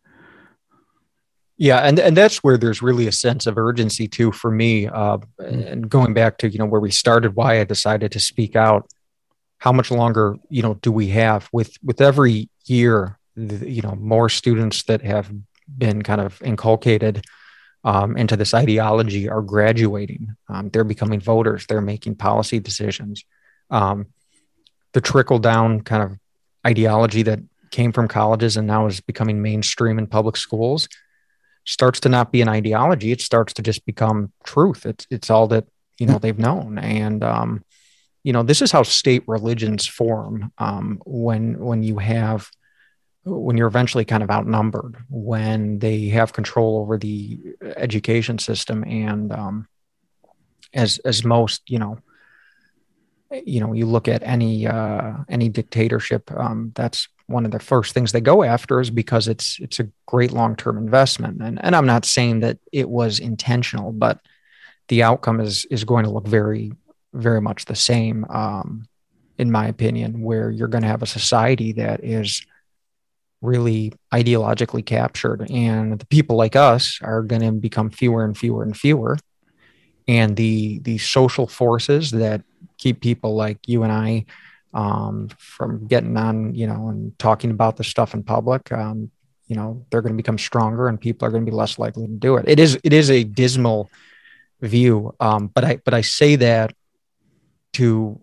[1.56, 4.88] Yeah, and and that's where there's really a sense of urgency too for me.
[4.88, 8.56] Uh, and going back to you know where we started, why I decided to speak
[8.56, 8.90] out.
[9.64, 13.18] How much longer you know do we have with with every year?
[13.34, 15.32] You know, more students that have
[15.66, 17.24] been kind of inculcated
[17.82, 20.36] um, into this ideology are graduating.
[20.50, 21.64] Um, they're becoming voters.
[21.66, 23.24] They're making policy decisions.
[23.70, 24.08] Um,
[24.92, 26.18] the trickle down kind of
[26.66, 30.88] ideology that came from colleges and now is becoming mainstream in public schools
[31.64, 33.12] starts to not be an ideology.
[33.12, 34.84] It starts to just become truth.
[34.84, 35.64] It's it's all that
[35.98, 37.64] you know they've known, and um,
[38.24, 42.50] you know this is how state religions form um, when when you have
[43.24, 47.40] when you're eventually kind of outnumbered, when they have control over the
[47.76, 49.68] education system, and um,
[50.72, 51.98] as as most you know
[53.30, 57.94] you know you look at any uh, any dictatorship um, that's one of the first
[57.94, 61.40] things they go after is because it's it's a great long-term investment.
[61.42, 64.20] And and I'm not saying that it was intentional but
[64.88, 66.72] the outcome is is going to look very
[67.14, 68.86] very much the same um,
[69.38, 72.44] in my opinion where you're going to have a society that is
[73.40, 78.62] really ideologically captured and the people like us are going to become fewer and fewer
[78.62, 79.18] and fewer
[80.08, 82.42] and the the social forces that
[82.78, 84.24] keep people like you and I
[84.74, 88.72] um, from getting on, you know, and talking about the stuff in public.
[88.72, 89.10] Um,
[89.46, 92.06] you know, they're going to become stronger, and people are going to be less likely
[92.06, 92.46] to do it.
[92.48, 93.90] It is it is a dismal
[94.60, 96.74] view, um, but I but I say that
[97.74, 98.20] to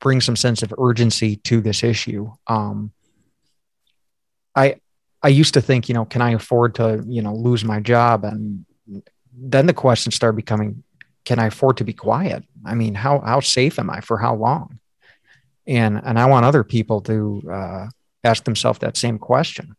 [0.00, 2.30] bring some sense of urgency to this issue.
[2.46, 2.92] Um,
[4.54, 4.76] I
[5.22, 8.24] I used to think, you know, can I afford to, you know, lose my job?
[8.24, 8.66] And
[9.32, 10.82] then the question started becoming,
[11.24, 12.44] can I afford to be quiet?
[12.64, 14.80] I mean, how how safe am I for how long?
[15.66, 17.86] And and I want other people to uh,
[18.24, 19.76] ask themselves that same question.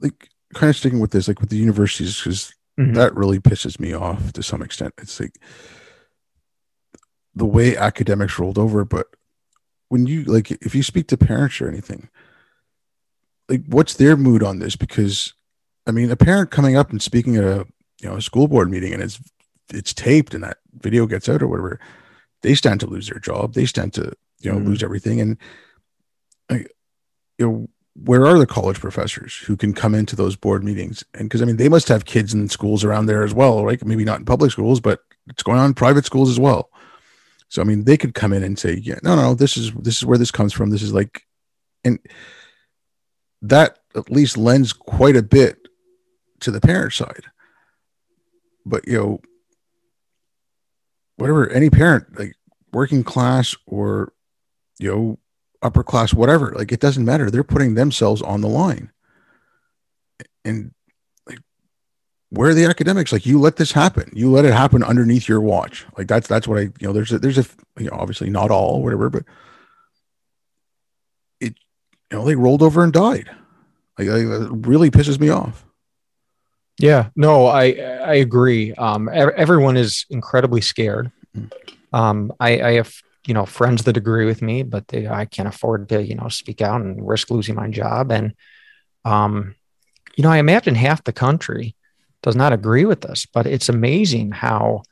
[0.00, 2.94] Like kind of sticking with this, like with the universities, because mm-hmm.
[2.94, 4.94] that really pisses me off to some extent.
[4.98, 5.34] It's like
[7.34, 9.06] the way academics rolled over, but
[9.88, 12.08] when you like if you speak to parents or anything,
[13.48, 14.76] like what's their mood on this?
[14.76, 15.34] Because
[15.86, 17.66] I mean, a parent coming up and speaking at a
[18.00, 19.20] you know a school board meeting and it's
[19.72, 21.78] it's taped and that video gets out or whatever,
[22.42, 23.54] they stand to lose their job.
[23.54, 24.68] They stand to you know mm-hmm.
[24.68, 25.20] lose everything.
[25.20, 25.38] And
[26.50, 26.66] you
[27.38, 31.04] know where are the college professors who can come into those board meetings?
[31.14, 33.84] And because I mean they must have kids in schools around there as well, right?
[33.84, 36.70] Maybe not in public schools, but it's going on in private schools as well.
[37.52, 39.98] So I mean they could come in and say, yeah, no, no, this is this
[39.98, 40.70] is where this comes from.
[40.70, 41.26] This is like,
[41.84, 41.98] and
[43.42, 45.58] that at least lends quite a bit
[46.40, 47.24] to the parent side.
[48.64, 49.20] But you know
[51.16, 52.36] whatever any parent like
[52.72, 54.14] working class or
[54.78, 55.18] you know
[55.60, 57.30] upper class whatever like it doesn't matter.
[57.30, 58.90] They're putting themselves on the line.
[60.42, 60.72] And
[62.32, 65.40] where are the academics like you let this happen you let it happen underneath your
[65.40, 67.44] watch like that's that's what i you know there's a there's a
[67.78, 69.24] you know obviously not all whatever but
[71.40, 71.54] it
[72.10, 73.30] you know they rolled over and died
[73.98, 75.64] like, like it really pisses me off
[76.78, 78.72] yeah, no, I I agree.
[78.74, 81.12] Um, everyone is incredibly scared.
[81.36, 81.50] Mm.
[81.92, 82.94] Um, I, I have
[83.26, 86.28] you know friends that agree with me, but they, I can't afford to you know
[86.28, 88.10] speak out and risk losing my job.
[88.10, 88.34] And
[89.04, 89.54] um,
[90.16, 91.76] you know, I imagine half the country
[92.22, 94.82] does not agree with this, but it's amazing how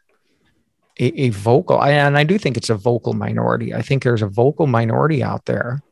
[0.98, 3.74] a, a vocal and I do think it's a vocal minority.
[3.74, 5.82] I think there's a vocal minority out there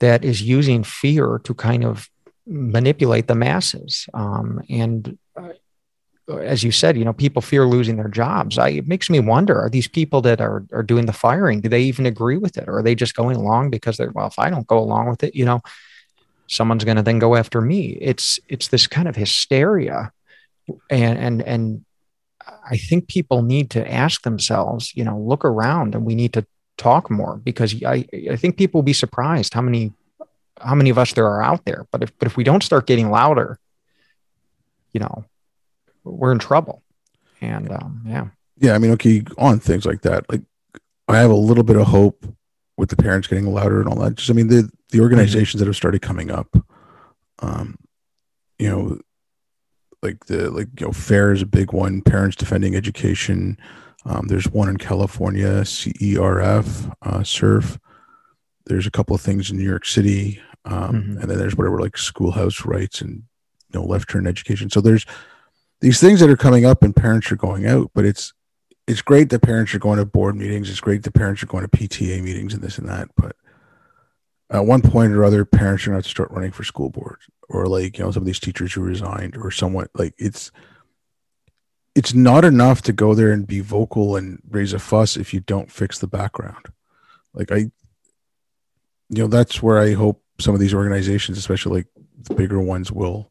[0.00, 2.10] that is using fear to kind of
[2.46, 4.08] manipulate the masses.
[4.12, 5.16] Um, and
[6.38, 8.58] as you said, you know, people fear losing their jobs.
[8.58, 11.60] I, it makes me wonder: Are these people that are are doing the firing?
[11.60, 14.28] Do they even agree with it, or are they just going along because they're well?
[14.28, 15.60] If I don't go along with it, you know,
[16.46, 17.98] someone's going to then go after me.
[18.00, 20.12] It's it's this kind of hysteria,
[20.90, 21.84] and and and
[22.68, 26.46] I think people need to ask themselves, you know, look around, and we need to
[26.76, 29.92] talk more because I I think people will be surprised how many
[30.60, 31.86] how many of us there are out there.
[31.90, 33.58] But if but if we don't start getting louder,
[34.92, 35.24] you know,
[36.04, 36.82] we're in trouble.
[37.40, 38.28] And um, yeah.
[38.58, 38.74] Yeah.
[38.74, 40.42] I mean, okay, on things like that, like
[41.08, 42.24] I have a little bit of hope
[42.76, 44.16] with the parents getting louder and all that.
[44.16, 45.58] Just, I mean, the, the organizations mm-hmm.
[45.60, 46.54] that have started coming up,
[47.40, 47.76] um,
[48.58, 48.98] you know,
[50.02, 53.58] like the, like, you know, FAIR is a big one, Parents Defending Education.
[54.06, 57.78] Um, there's one in California, CERF, uh, SURF.
[58.66, 60.40] There's a couple of things in New York City.
[60.64, 61.18] Um, mm-hmm.
[61.18, 63.22] And then there's whatever like schoolhouse rights and,
[63.72, 64.70] you know, left turn education.
[64.70, 65.04] So there's,
[65.80, 68.32] these things that are coming up and parents are going out, but it's
[68.86, 70.68] it's great that parents are going to board meetings.
[70.68, 73.08] It's great that parents are going to PTA meetings and this and that.
[73.16, 73.36] But
[74.50, 77.18] at one point or other, parents are going to, to start running for school board,
[77.48, 80.50] or like, you know, some of these teachers who resigned or somewhat like it's,
[81.94, 85.40] it's not enough to go there and be vocal and raise a fuss if you
[85.40, 86.66] don't fix the background.
[87.34, 91.86] Like I, you know, that's where I hope some of these organizations, especially like
[92.22, 93.30] the bigger ones will,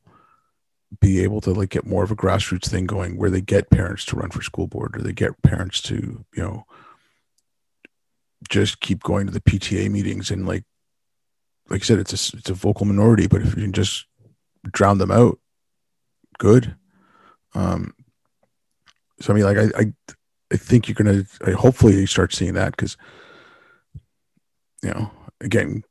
[0.99, 4.03] be able to like get more of a grassroots thing going where they get parents
[4.05, 6.65] to run for school board or they get parents to you know
[8.49, 10.63] just keep going to the PTA meetings and like
[11.69, 14.05] like I said it's a it's a vocal minority but if you can just
[14.71, 15.39] drown them out
[16.39, 16.75] good.
[17.53, 17.93] Um,
[19.21, 19.93] so I mean, like I, I,
[20.51, 21.25] I think you're gonna.
[21.45, 22.97] I, hopefully, you start seeing that because,
[24.81, 25.11] you know,
[25.41, 25.83] again,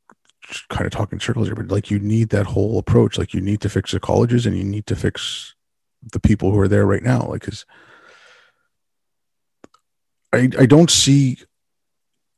[0.69, 3.17] kind of talking circles here, but like you need that whole approach.
[3.17, 5.55] Like you need to fix the colleges, and you need to fix
[6.11, 7.27] the people who are there right now.
[7.27, 7.65] Like, because
[10.33, 11.37] I, I don't see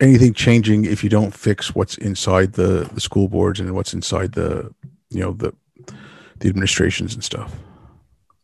[0.01, 4.33] anything changing if you don't fix what's inside the the school boards and what's inside
[4.33, 4.73] the
[5.09, 5.53] you know the
[6.39, 7.53] the administrations and stuff.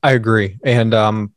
[0.03, 1.33] I agree, and um,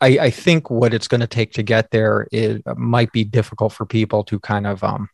[0.00, 3.72] I, I think what it's going to take to get there is might be difficult
[3.72, 5.08] for people to kind of um,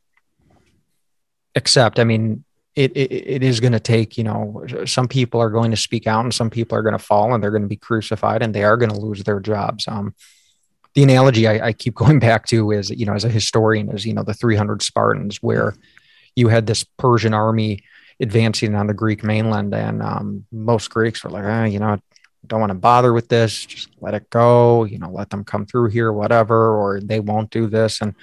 [1.54, 1.98] accept.
[1.98, 2.44] I mean,
[2.76, 6.06] it, it, it is going to take, you know, some people are going to speak
[6.06, 8.54] out and some people are going to fall and they're going to be crucified and
[8.54, 9.88] they are going to lose their jobs.
[9.88, 10.14] Um,
[10.96, 14.04] the analogy I, I, keep going back to is, you know, as a historian, is,
[14.04, 15.76] you know, the 300 Spartans, where
[16.34, 17.84] you had this Persian army
[18.18, 19.74] advancing on the Greek mainland.
[19.74, 21.98] And um, most Greeks were like, ah, you know,
[22.46, 23.66] don't want to bother with this.
[23.66, 27.50] Just let it go, you know, let them come through here, whatever, or they won't
[27.50, 28.00] do this.
[28.00, 28.14] And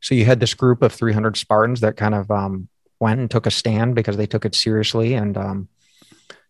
[0.00, 3.46] so you had this group of 300 Spartans that kind of um, went and took
[3.46, 5.14] a stand because they took it seriously.
[5.14, 5.68] And um,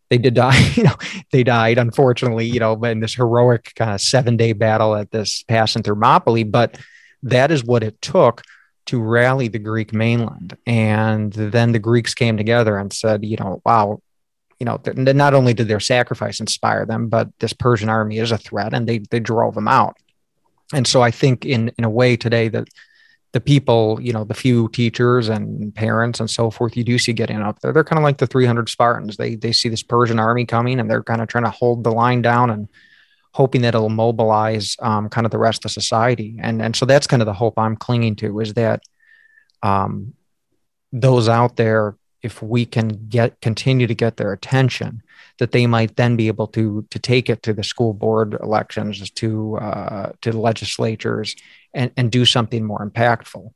[0.09, 0.59] they did die.
[0.77, 0.97] You know,
[1.33, 2.47] they died unfortunately.
[2.47, 5.83] You know, in this heroic uh, kind of seven day battle at this pass in
[5.83, 6.45] Thermopylae.
[6.45, 6.79] But
[7.23, 8.43] that is what it took
[8.87, 10.57] to rally the Greek mainland.
[10.67, 14.01] And then the Greeks came together and said, you know, wow,
[14.61, 18.39] you know, not only did their sacrifice inspire them, but this Persian army is a
[18.39, 19.97] threat, and they they drove them out.
[20.73, 22.69] And so I think in in a way today that
[23.37, 27.13] the people, you know, the few teachers and parents and so forth, you do see
[27.13, 27.71] getting up there.
[27.71, 29.19] They're kind of like the 300 Spartans.
[29.19, 31.91] They they see this Persian army coming, and they're kind of trying to hold the
[31.91, 32.67] line down and
[33.33, 36.39] hoping that it'll mobilize um, kind of the rest of society.
[36.41, 38.83] And and so that's kind of the hope I'm clinging to is that
[39.63, 40.15] um,
[40.91, 45.03] those out there, if we can get continue to get their attention,
[45.39, 49.11] that they might then be able to to take it to the school board elections,
[49.11, 51.37] to uh, to the legislatures,
[51.73, 53.53] and, and do something more impactful.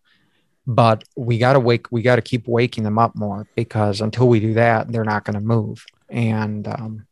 [0.67, 4.29] But we got to wake, we got to keep waking them up more because until
[4.29, 5.85] we do that, they're not going to move.
[6.09, 7.07] And um,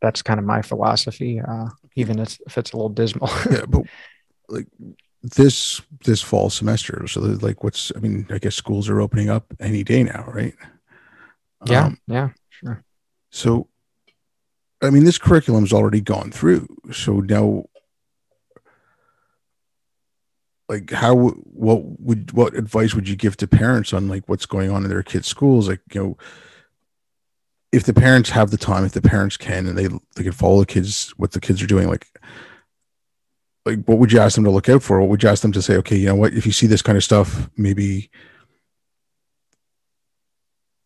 [0.00, 3.30] that's kind of my philosophy, uh, even if it's a little dismal.
[3.50, 3.82] yeah, but
[4.48, 4.66] like
[5.22, 9.52] this this fall semester, so like what's I mean, I guess schools are opening up
[9.60, 10.54] any day now, right?
[11.66, 12.84] Yeah, um, yeah, sure.
[13.30, 13.68] So,
[14.80, 16.68] I mean, this curriculum's already gone through.
[16.92, 17.64] So now
[20.68, 24.70] like how what would what advice would you give to parents on like what's going
[24.70, 26.18] on in their kids schools like you know
[27.72, 30.60] if the parents have the time if the parents can and they they can follow
[30.60, 32.06] the kids what the kids are doing like
[33.68, 35.52] like what would you ask them to look out for what would you ask them
[35.52, 38.10] to say okay you know what if you see this kind of stuff maybe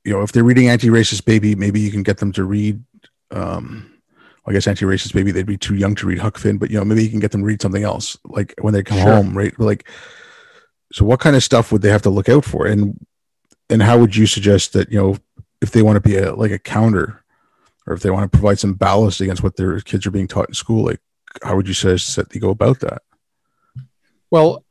[0.04, 2.82] you know if they're reading anti-racist baby maybe you can get them to read
[3.30, 3.88] um
[4.44, 6.84] I guess anti-racist maybe they'd be too young to read Huck Finn, but you know
[6.84, 9.14] maybe you can get them to read something else like when they come sure.
[9.14, 9.56] home, right?
[9.58, 9.88] Like,
[10.92, 12.98] so what kind of stuff would they have to look out for, and
[13.70, 15.16] and how would you suggest that you know
[15.60, 17.22] if they want to be a like a counter,
[17.86, 20.48] or if they want to provide some ballast against what their kids are being taught
[20.48, 21.00] in school, like
[21.42, 23.02] how would you suggest they go about that?
[24.30, 24.64] Well,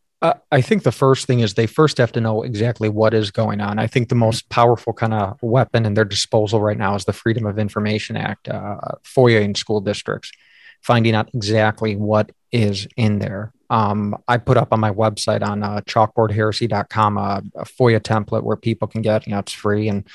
[0.51, 3.59] I think the first thing is they first have to know exactly what is going
[3.59, 3.79] on.
[3.79, 7.13] I think the most powerful kind of weapon in their disposal right now is the
[7.13, 10.31] Freedom of Information Act, uh, FOIA in school districts,
[10.81, 13.51] finding out exactly what is in there.
[13.71, 18.57] Um, I put up on my website on uh, chalkboardheresy.com a, a FOIA template where
[18.57, 20.07] people can get, you know, it's free and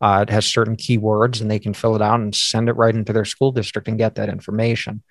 [0.00, 2.94] uh, it has certain keywords and they can fill it out and send it right
[2.94, 5.02] into their school district and get that information.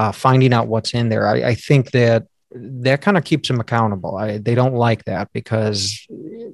[0.00, 1.26] Uh, finding out what's in there.
[1.34, 2.22] I, I think that
[2.86, 4.16] that kind of keeps them accountable.
[4.16, 6.06] I, they don't like that because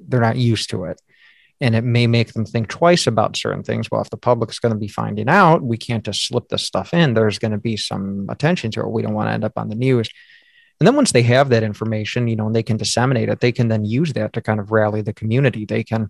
[0.07, 0.97] they're not used to it.
[1.61, 3.87] And it may make them think twice about certain things.
[3.89, 6.93] Well, if the public's going to be finding out, we can't just slip this stuff
[6.93, 7.13] in.
[7.13, 8.91] There's going to be some attention to it.
[8.91, 10.09] We don't want to end up on the news.
[10.79, 13.53] And then once they have that information, you know, and they can disseminate it, they
[13.53, 15.63] can then use that to kind of rally the community.
[15.65, 16.09] They can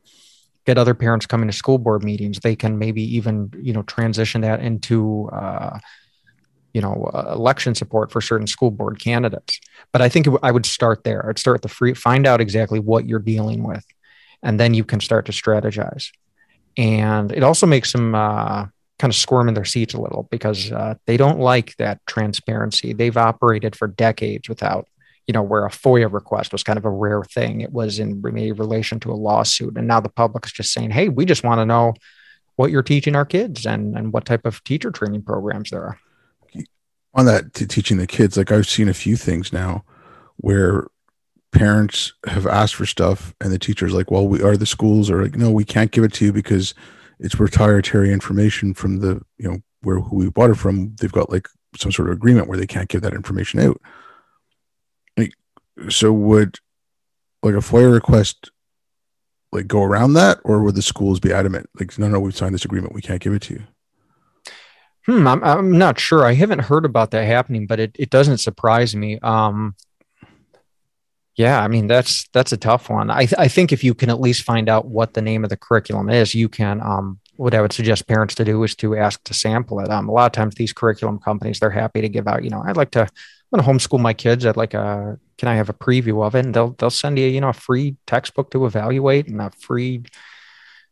[0.66, 2.40] get other parents coming to school board meetings.
[2.40, 5.78] They can maybe even, you know, transition that into, uh,
[6.78, 9.60] you know uh, election support for certain school board candidates.
[9.92, 11.22] But i think i would start there.
[11.28, 13.86] I'd start the free find out exactly what you're dealing with
[14.44, 16.12] and then you can start to strategize.
[16.78, 18.68] And it also makes them uh,
[19.00, 22.94] kind of squirm in their seats a little because uh, they don't like that transparency.
[22.94, 24.88] They've operated for decades without
[25.26, 27.62] you know where a foia request was kind of a rare thing.
[27.62, 31.26] It was in relation to a lawsuit and now the public's just saying hey we
[31.26, 31.96] just want to know
[32.56, 36.00] what you're teaching our kids and, and what type of teacher training programs there are
[37.18, 39.84] on that teaching the kids, like I've seen a few things now
[40.38, 40.88] where
[41.52, 45.24] parents have asked for stuff and the teacher's like, well, we are the schools are
[45.24, 46.76] like, no, we can't give it to you because
[47.20, 51.32] it's proprietary information from the, you know, where who we bought it from, they've got
[51.32, 53.82] like some sort of agreement where they can't give that information out.
[55.18, 55.34] Like,
[55.90, 56.60] so would
[57.42, 58.52] like a FOIA request
[59.52, 62.54] like go around that, or would the schools be adamant like, no, no, we've signed
[62.54, 63.64] this agreement, we can't give it to you?
[65.08, 66.26] Hmm, I'm, I'm not sure.
[66.26, 69.20] I haven't heard about that happening, but it, it doesn't surprise me.
[69.20, 69.76] Um,
[71.36, 73.12] yeah, I mean that's that's a tough one.
[73.12, 75.52] I th- I think if you can at least find out what the name of
[75.52, 76.82] the curriculum is, you can.
[76.82, 79.90] Um, what I would suggest parents to do is to ask to sample it.
[79.90, 82.44] Um, a lot of times these curriculum companies they're happy to give out.
[82.44, 83.02] You know, I'd like to.
[83.02, 84.46] I'm going to homeschool my kids.
[84.46, 85.20] I'd like a.
[85.38, 86.44] Can I have a preview of it?
[86.44, 90.04] And they'll they'll send you you know a free textbook to evaluate and a free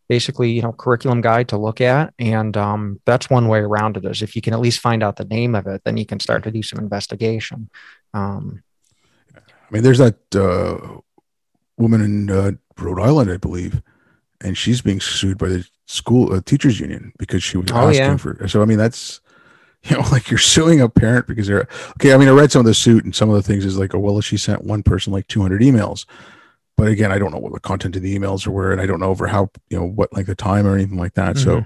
[0.07, 4.05] basically you know curriculum guide to look at and um, that's one way around it
[4.05, 6.19] is if you can at least find out the name of it then you can
[6.19, 7.69] start to do some investigation
[8.13, 8.63] um,
[9.35, 9.39] i
[9.71, 10.99] mean there's that uh,
[11.77, 13.81] woman in uh, rhode island i believe
[14.41, 18.03] and she's being sued by the school uh, teachers union because she was oh, asking
[18.03, 18.17] yeah.
[18.17, 19.21] for so i mean that's
[19.85, 22.61] you know like you're suing a parent because they're okay i mean i read some
[22.61, 24.81] of the suit and some of the things is like oh well she sent one
[24.81, 26.05] person like 200 emails
[26.77, 28.99] but again, I don't know what the content of the emails were, and I don't
[28.99, 31.35] know over how you know what like the time or anything like that.
[31.35, 31.43] Mm-hmm.
[31.43, 31.65] So,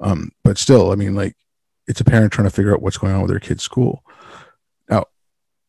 [0.00, 1.36] um, but still, I mean, like
[1.86, 4.04] it's a parent trying to figure out what's going on with their kid's school.
[4.88, 5.06] Now,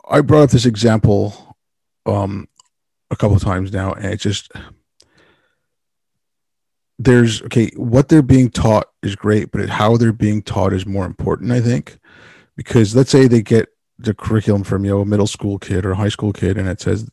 [0.10, 1.56] I brought up this example
[2.06, 2.48] um,
[3.12, 4.52] a couple of times now, and it just
[6.98, 11.06] there's okay, what they're being taught is great, but how they're being taught is more
[11.06, 12.00] important, I think,
[12.56, 13.70] because let's say they get
[14.00, 16.68] the curriculum from you know a middle school kid or a high school kid, and
[16.68, 17.10] it says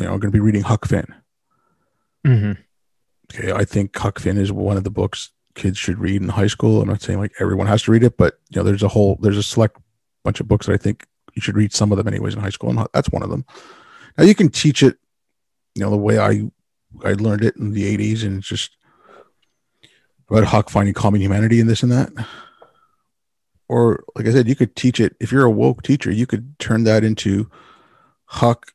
[0.00, 1.14] you know, I'm going to be reading Huck Finn.
[2.26, 2.52] Mm-hmm.
[3.32, 6.46] Okay, I think Huck Finn is one of the books kids should read in high
[6.46, 6.80] school.
[6.80, 9.18] I'm not saying like everyone has to read it, but you know, there's a whole
[9.20, 9.76] there's a select
[10.24, 12.50] bunch of books that I think you should read some of them anyways in high
[12.50, 13.44] school, and that's one of them.
[14.16, 14.96] Now you can teach it,
[15.74, 16.50] you know, the way I
[17.04, 18.76] I learned it in the '80s, and it's just
[20.28, 22.10] about Huck finding common humanity and this and that.
[23.68, 26.58] Or like I said, you could teach it if you're a woke teacher, you could
[26.58, 27.48] turn that into
[28.24, 28.72] Huck,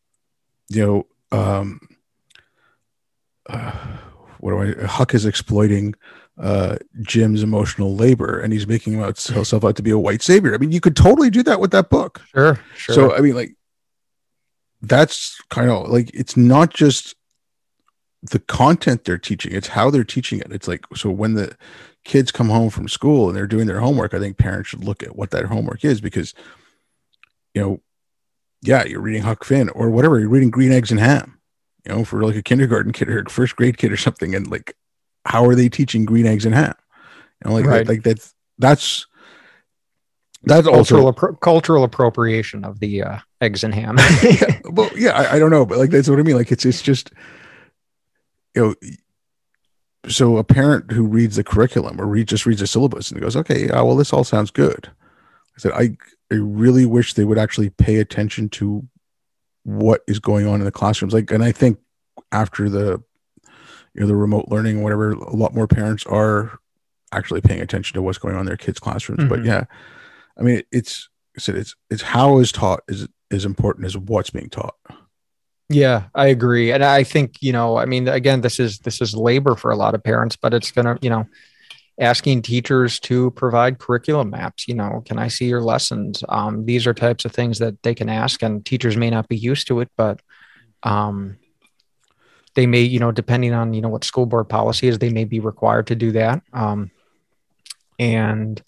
[0.69, 1.79] you know, um,
[3.47, 3.71] uh,
[4.39, 4.85] what do I?
[4.85, 5.95] Huck is exploiting
[6.39, 10.53] uh, Jim's emotional labor, and he's making himself out to be a white savior.
[10.53, 12.21] I mean, you could totally do that with that book.
[12.33, 12.95] Sure, sure.
[12.95, 13.55] So, I mean, like,
[14.81, 17.15] that's kind of like it's not just
[18.31, 20.51] the content they're teaching; it's how they're teaching it.
[20.51, 21.55] It's like so when the
[22.03, 25.03] kids come home from school and they're doing their homework, I think parents should look
[25.03, 26.33] at what that homework is because,
[27.53, 27.81] you know,
[28.67, 30.19] yeah, you're reading Huck Finn or whatever.
[30.19, 31.39] You're reading Green Eggs and Ham,
[31.85, 34.33] you know, for like a kindergarten kid or first grade kid or something.
[34.33, 34.75] And like,
[35.25, 36.73] how are they teaching Green Eggs and Ham?
[37.43, 37.87] You know, like, right.
[37.87, 39.07] like that's, that's,
[40.45, 43.97] that's cultural also appro- cultural appropriation of the uh, eggs and ham.
[44.23, 46.35] yeah, well, yeah, I, I, don't know, but like that's what I mean.
[46.35, 47.11] Like it's it's just
[48.55, 48.75] you know.
[50.07, 53.35] So a parent who reads the curriculum or read just reads the syllabus and goes,
[53.35, 54.91] "Okay, yeah, well, this all sounds good."
[55.57, 55.97] I said, "I
[56.31, 58.87] I really wish they would actually pay attention to
[59.63, 61.13] what is going on in the classrooms.
[61.13, 61.79] Like, and I think
[62.31, 63.01] after the
[63.93, 66.59] you know the remote learning, whatever, a lot more parents are
[67.11, 69.21] actually paying attention to what's going on in their kids' classrooms.
[69.21, 69.29] Mm-hmm.
[69.29, 69.65] But yeah,
[70.37, 74.29] I mean, it's I said it's it's how is taught is as important as what's
[74.29, 74.75] being taught.
[75.69, 79.15] Yeah, I agree, and I think you know, I mean, again, this is this is
[79.15, 81.27] labor for a lot of parents, but it's gonna, you know,
[81.99, 86.23] asking teachers to provide curriculum maps you know can i see your lessons?
[86.29, 89.37] Um, these are types of things that they can ask and teachers may not be
[89.37, 90.21] used to it but
[90.83, 91.37] um,
[92.55, 95.25] they may you know depending on you know what school board policy is they may
[95.25, 96.41] be required to do that.
[96.53, 96.91] Um,
[97.99, 98.61] and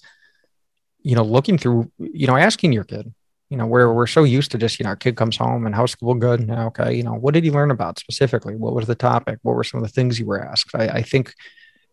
[1.01, 3.13] you know looking through you know asking your kid
[3.49, 5.73] you know where we're so used to just you know our kid comes home and
[5.73, 6.49] how's school good?
[6.49, 8.55] Okay you know what did he learn about specifically?
[8.55, 9.39] What was the topic?
[9.41, 10.75] What were some of the things you were asked?
[10.75, 11.34] I, I think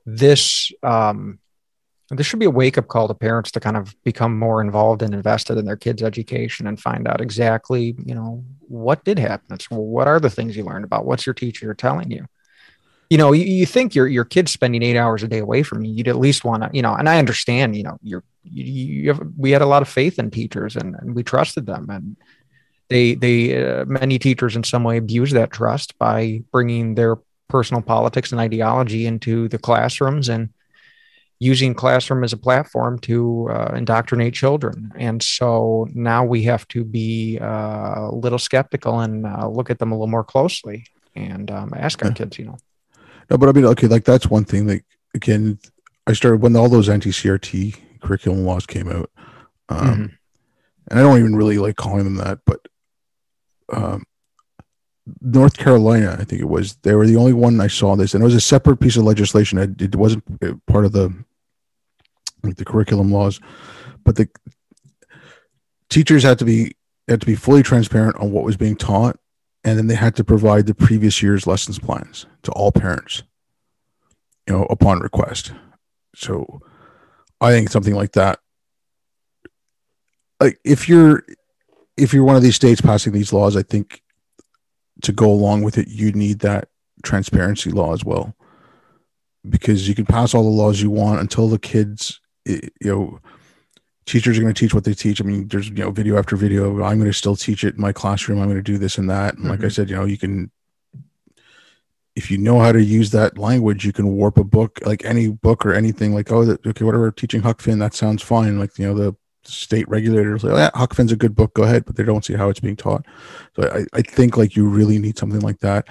[0.06, 1.38] this um,
[2.10, 5.02] this should be a wake up call to parents to kind of become more involved
[5.02, 9.54] and invested in their kids' education and find out exactly, you know, what did happen.
[9.54, 11.06] It's, what are the things you learned about?
[11.06, 12.26] What's your teacher telling you?
[13.08, 15.84] You know, you, you think your your kid's spending eight hours a day away from
[15.84, 15.92] you.
[15.92, 19.08] You'd at least want to, you know, and I understand, you know, you're you, you
[19.08, 22.16] have, we had a lot of faith in teachers and, and we trusted them and
[22.88, 27.16] they they uh, many teachers in some way abuse that trust by bringing their
[27.48, 30.48] personal politics and ideology into the classrooms and
[31.40, 36.84] using classroom as a platform to uh, indoctrinate children and so now we have to
[36.84, 41.50] be uh, a little skeptical and uh, look at them a little more closely and
[41.50, 42.14] um, ask our yeah.
[42.14, 42.56] kids you know
[43.30, 44.84] no but i mean okay like that's one thing like
[45.14, 45.58] again
[46.06, 49.10] i started when all those anti-crt curriculum laws came out
[49.68, 50.06] um, mm-hmm.
[50.88, 52.60] and i don't even really like calling them that but
[53.72, 54.04] um,
[55.20, 56.76] North Carolina, I think it was.
[56.76, 59.04] They were the only one I saw this, and it was a separate piece of
[59.04, 59.58] legislation.
[59.58, 61.12] It, wasn't uh, part of the
[62.42, 63.40] like the curriculum laws,
[64.02, 64.28] but the
[65.90, 66.74] teachers had to be
[67.06, 69.18] had to be fully transparent on what was being taught,
[69.62, 73.22] and then they had to provide the previous year's lessons plans to all parents,
[74.46, 75.52] you know, upon request.
[76.14, 76.62] So,
[77.42, 78.38] I think something like that,
[80.40, 81.24] like if you're
[81.98, 84.00] if you're one of these states passing these laws, I think
[85.04, 86.68] to go along with it, you need that
[87.02, 88.34] transparency law as well,
[89.48, 93.20] because you can pass all the laws you want until the kids, you know,
[94.06, 95.20] teachers are going to teach what they teach.
[95.20, 96.82] I mean, there's you know video after video.
[96.82, 98.40] I'm going to still teach it in my classroom.
[98.40, 99.34] I'm going to do this and that.
[99.34, 99.50] And mm-hmm.
[99.50, 99.70] like I mm-hmm.
[99.70, 100.50] said, you know, you can
[102.16, 105.28] if you know how to use that language, you can warp a book like any
[105.28, 106.14] book or anything.
[106.14, 108.58] Like oh, okay, whatever teaching Huck Finn, that sounds fine.
[108.58, 111.54] Like you know the state regulators like, yeah, Huck Finn's a good book.
[111.54, 113.04] Go ahead, but they don't see how it's being taught.
[113.56, 115.86] So I, I think like you really need something like that.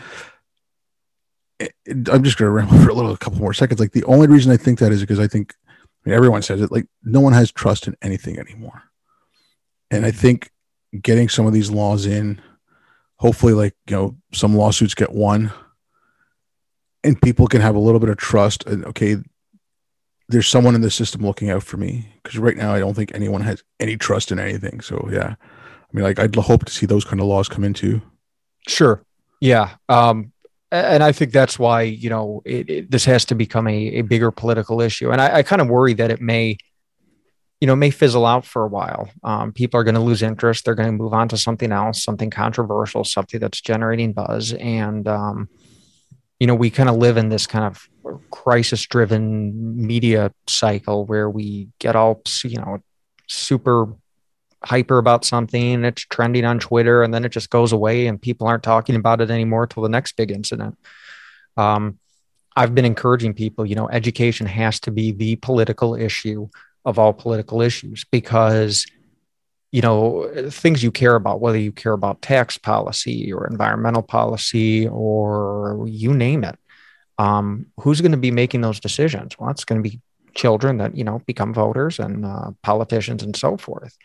[1.62, 3.80] I'm just going to ramble for a little, a couple more seconds.
[3.80, 5.54] Like the only reason I think that is because I think
[6.06, 6.72] I mean, everyone says it.
[6.72, 8.84] Like no one has trust in anything anymore,
[9.90, 10.52] and I think
[11.02, 12.42] getting some of these laws in,
[13.18, 15.52] hopefully, like you know, some lawsuits get won,
[17.04, 18.66] and people can have a little bit of trust.
[18.66, 19.18] And okay,
[20.30, 23.12] there's someone in the system looking out for me because right now I don't think
[23.14, 24.82] anyone has any trust in anything.
[24.82, 28.02] So yeah, I mean, like I'd hope to see those kind of laws come into.
[28.68, 29.04] Sure.
[29.42, 29.76] Yeah.
[29.90, 30.32] Um,
[30.72, 34.02] and I think that's why you know it, it, this has to become a, a
[34.02, 35.12] bigger political issue.
[35.12, 36.58] And I, I, kind of worry that it may,
[37.62, 39.12] you know, may fizzle out for a while.
[39.24, 40.66] Um, people are going to lose interest.
[40.66, 44.54] They're going to move on to something else, something controversial, something that's generating buzz.
[44.54, 45.48] And um,
[46.44, 47.88] you know, we kind of live in this kind of
[48.32, 52.84] crisis-driven media cycle where we get all you know
[53.30, 53.96] super
[54.62, 58.46] hyper about something, it's trending on Twitter, and then it just goes away, and people
[58.46, 60.78] aren't talking about it anymore till the next big incident.
[61.56, 61.98] Um,
[62.58, 66.50] I've been encouraging people, you know, education has to be the political issue
[66.84, 68.86] of all political issues because,
[69.74, 74.88] you know, things you care about, whether you care about tax policy or environmental policy
[74.88, 76.60] or you name it,
[77.18, 79.36] um, who's going to be making those decisions?
[79.40, 80.00] Well, it's going to be
[80.36, 83.98] children that, you know, become voters and uh, politicians and so forth.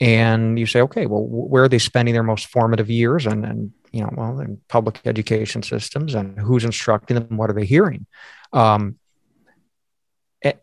[0.00, 3.26] And you say okay well where are they spending their most formative years?
[3.26, 7.54] And and you know well in public education systems and who's instructing them what are
[7.54, 8.06] they hearing?
[8.52, 8.98] Um,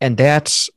[0.01, 0.69] and that's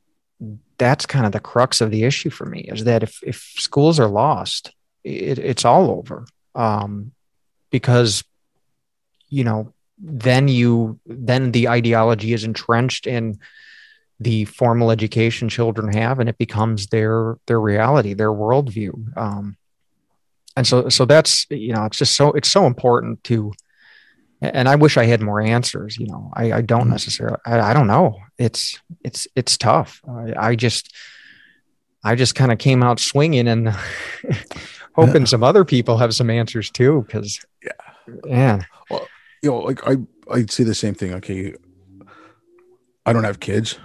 [0.77, 3.99] that's kind of the crux of the issue for me is that if if schools
[3.99, 4.73] are lost
[5.03, 6.25] it, it's all over.
[6.53, 7.11] Um,
[7.69, 8.23] because
[9.29, 13.39] you know then you then the ideology is entrenched in
[14.19, 19.17] the formal education children have and it becomes their their reality their worldview.
[19.17, 19.57] Um,
[20.55, 23.53] and so so that's you know it's just so it's so important to
[24.53, 26.91] and i wish i had more answers you know i, I don't mm-hmm.
[26.91, 30.93] necessarily I, I, don't know it's it's it's tough i, I just
[32.03, 33.69] i just kind of came out swinging and
[34.95, 35.27] hoping yeah.
[35.27, 39.07] some other people have some answers too because yeah man well
[39.41, 39.95] you know like i
[40.31, 41.53] i'd say the same thing okay
[43.05, 43.77] i don't have kids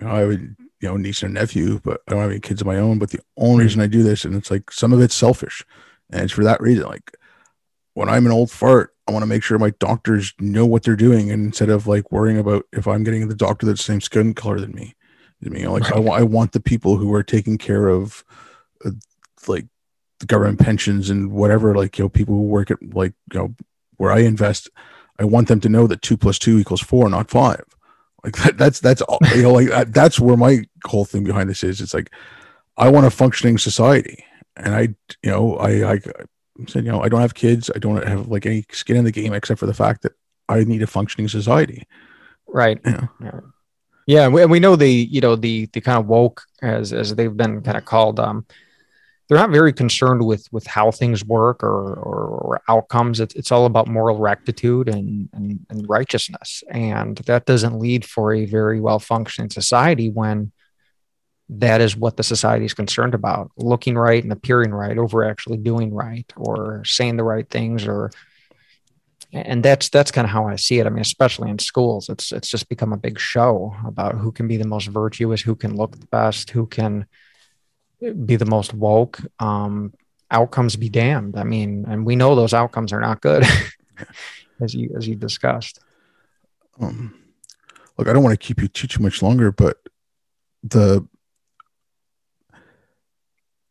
[0.00, 2.60] you know, I would, you know, niece and nephew, but I don't have any kids
[2.60, 2.98] of my own.
[2.98, 5.64] But the only reason I do this, and it's like some of it's selfish,
[6.10, 6.84] and it's for that reason.
[6.84, 7.16] Like
[7.96, 10.96] when I'm an old fart, I want to make sure my doctors know what they're
[10.96, 14.02] doing, and instead of like worrying about if I'm getting the doctor that's the same
[14.02, 14.94] skin color than me.
[15.44, 15.94] I mean, like right.
[15.94, 18.22] I, want, I want the people who are taking care of,
[18.84, 18.90] uh,
[19.46, 19.64] like
[20.20, 23.54] the government pensions and whatever, like you know, people who work at like you know
[23.96, 24.68] where I invest.
[25.18, 27.64] I want them to know that two plus two equals four, not five.
[28.22, 31.64] Like that, that's that's all, you know like that's where my whole thing behind this
[31.64, 31.80] is.
[31.80, 32.10] It's like
[32.76, 34.22] I want a functioning society,
[34.54, 34.80] and I
[35.22, 36.00] you know I I
[36.68, 37.70] said you know I don't have kids.
[37.74, 40.12] I don't have like any skin in the game except for the fact that
[40.48, 41.86] I need a functioning society.
[42.46, 42.78] Right.
[42.84, 43.06] Yeah.
[43.20, 43.40] Yeah.
[44.06, 46.92] yeah and, we, and we know the you know the the kind of woke as
[46.92, 48.46] as they've been kind of called um
[49.28, 53.20] they're not very concerned with with how things work or or, or outcomes.
[53.20, 58.32] It's, it's all about moral rectitude and, and, and righteousness, and that doesn't lead for
[58.32, 60.52] a very well functioning society when
[61.48, 65.58] that is what the society is concerned about: looking right and appearing right over actually
[65.58, 68.10] doing right or saying the right things or
[69.32, 70.86] and that's that's kind of how I see it.
[70.86, 74.48] I mean, especially in schools, it's it's just become a big show about who can
[74.48, 77.06] be the most virtuous, who can look the best, who can
[78.00, 79.20] be the most woke.
[79.38, 79.92] Um,
[80.30, 81.36] outcomes be damned.
[81.36, 83.44] I mean and we know those outcomes are not good
[84.60, 85.80] as you as you discussed.
[86.80, 87.14] Um
[87.98, 89.78] look i don't want to keep you too too much longer but
[90.62, 91.06] the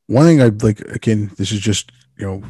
[0.08, 2.43] one thing i'd like again this is just you know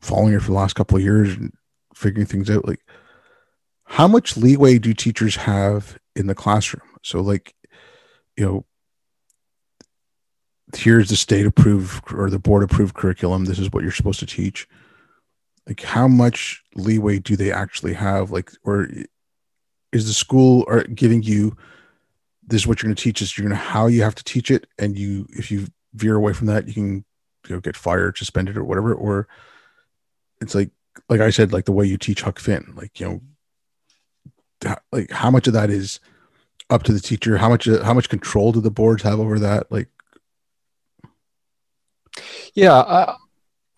[0.00, 1.52] following it for the last couple of years and
[1.94, 2.80] figuring things out like
[3.84, 7.54] how much leeway do teachers have in the classroom so like
[8.36, 8.64] you know
[10.76, 13.44] here's the state approved or the board approved curriculum.
[13.44, 14.68] This is what you're supposed to teach.
[15.66, 18.30] Like, how much leeway do they actually have?
[18.30, 18.88] Like, or
[19.92, 21.56] is the school are giving you
[22.46, 23.36] this is what you're going to teach us?
[23.36, 26.32] You're going to how you have to teach it, and you if you veer away
[26.32, 27.04] from that, you can
[27.60, 28.94] get fired, suspended, or whatever.
[28.94, 29.28] Or
[30.40, 30.70] it's like
[31.08, 33.22] like I said, like the way you teach Huck Finn, like you
[34.64, 36.00] know, like how much of that is
[36.68, 37.38] up to the teacher?
[37.38, 39.70] How much how much control do the boards have over that?
[39.70, 39.88] Like,
[42.54, 43.14] yeah,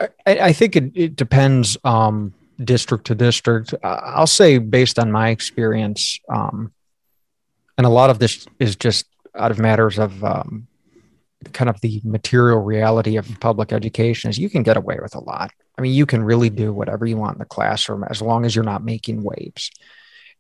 [0.00, 3.74] I, I think it, it depends um, district to district.
[3.82, 6.72] I'll say based on my experience, um,
[7.78, 10.66] and a lot of this is just out of matters of um,
[11.53, 15.20] kind of the material reality of public education is you can get away with a
[15.20, 15.51] lot.
[15.78, 18.55] I mean, you can really do whatever you want in the classroom as long as
[18.55, 19.70] you're not making waves.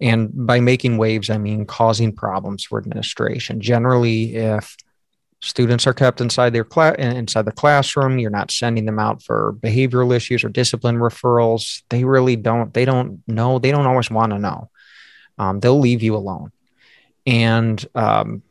[0.00, 3.60] And by making waves, I mean causing problems for administration.
[3.60, 4.76] Generally, if
[5.40, 9.54] students are kept inside their class inside the classroom, you're not sending them out for
[9.60, 11.82] behavioral issues or discipline referrals.
[11.88, 12.72] They really don't.
[12.74, 13.58] They don't know.
[13.58, 14.70] They don't always want to know.
[15.38, 16.52] Um, they'll leave you alone.
[17.26, 18.42] And um,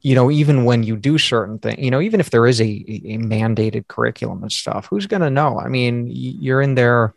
[0.00, 2.64] you know, even when you do certain things, you know, even if there is a,
[2.64, 5.58] a mandated curriculum and stuff, who's going to know?
[5.58, 7.14] I mean, you're in there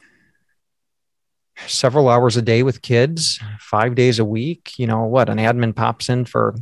[1.68, 4.80] several hours a day with kids, five days a week.
[4.80, 6.56] You know, what an admin pops in for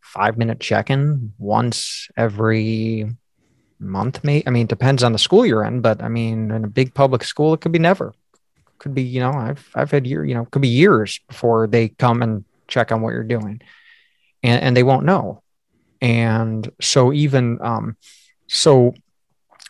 [0.00, 3.08] five minute check in once every
[3.78, 4.46] month, maybe.
[4.46, 7.22] I mean, depends on the school you're in, but I mean, in a big public
[7.22, 8.12] school, it could be never.
[8.78, 11.88] Could be, you know, I've I've had year, you know, could be years before they
[11.88, 13.60] come and check on what you're doing
[14.48, 15.42] and, and they won't know.
[16.00, 17.96] And so even um,
[18.46, 18.94] so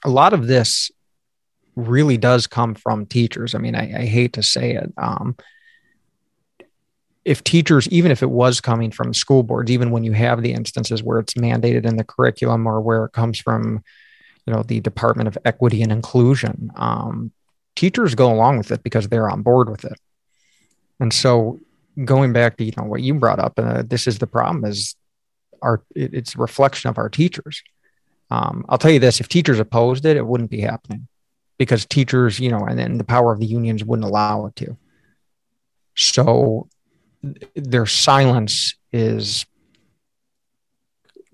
[0.04, 0.90] a lot of this
[1.76, 3.54] really does come from teachers.
[3.54, 4.92] I mean, I, I hate to say it.
[4.96, 5.36] Um,
[7.24, 10.52] if teachers, even if it was coming from school boards, even when you have the
[10.52, 13.84] instances where it's mandated in the curriculum or where it comes from,
[14.46, 17.32] you know, the Department of Equity and Inclusion, um,
[17.76, 19.98] teachers go along with it because they're on board with it.
[21.00, 21.60] And so
[22.04, 24.94] going back to you know what you brought up, uh, this is the problem: is
[25.62, 27.62] our it, it's a reflection of our teachers.
[28.30, 31.08] Um, I'll tell you this: if teachers opposed it, it wouldn't be happening
[31.58, 34.76] because teachers, you know, and then the power of the unions wouldn't allow it to.
[35.96, 36.68] So
[37.54, 39.44] their silence is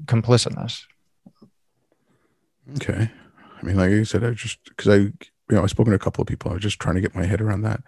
[0.07, 0.85] complicitness.
[2.77, 3.11] Okay.
[3.61, 5.13] I mean, like I said, I just because I, you
[5.51, 6.51] know, I've spoken to a couple of people.
[6.51, 7.83] I was just trying to get my head around that.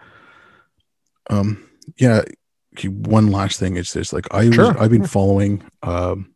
[1.31, 2.23] Um, yeah,
[2.85, 4.73] one last thing is this like i sure.
[4.73, 6.35] was, i've been following um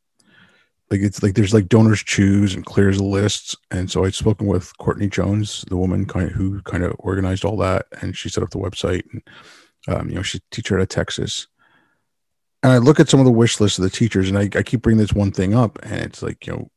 [0.91, 3.57] like it's like there's like DonorsChoose and clears the lists.
[3.71, 7.45] And so i'd spoken with courtney jones the woman kind of who kind of organized
[7.45, 7.87] all that.
[8.01, 9.23] And she set up the website and
[9.89, 11.47] um, you know she's teacher out of texas.
[12.63, 14.63] And i look at some of the wish lists of the teachers and I, I
[14.63, 15.79] keep bringing this one thing up.
[15.83, 16.71] And it's like you know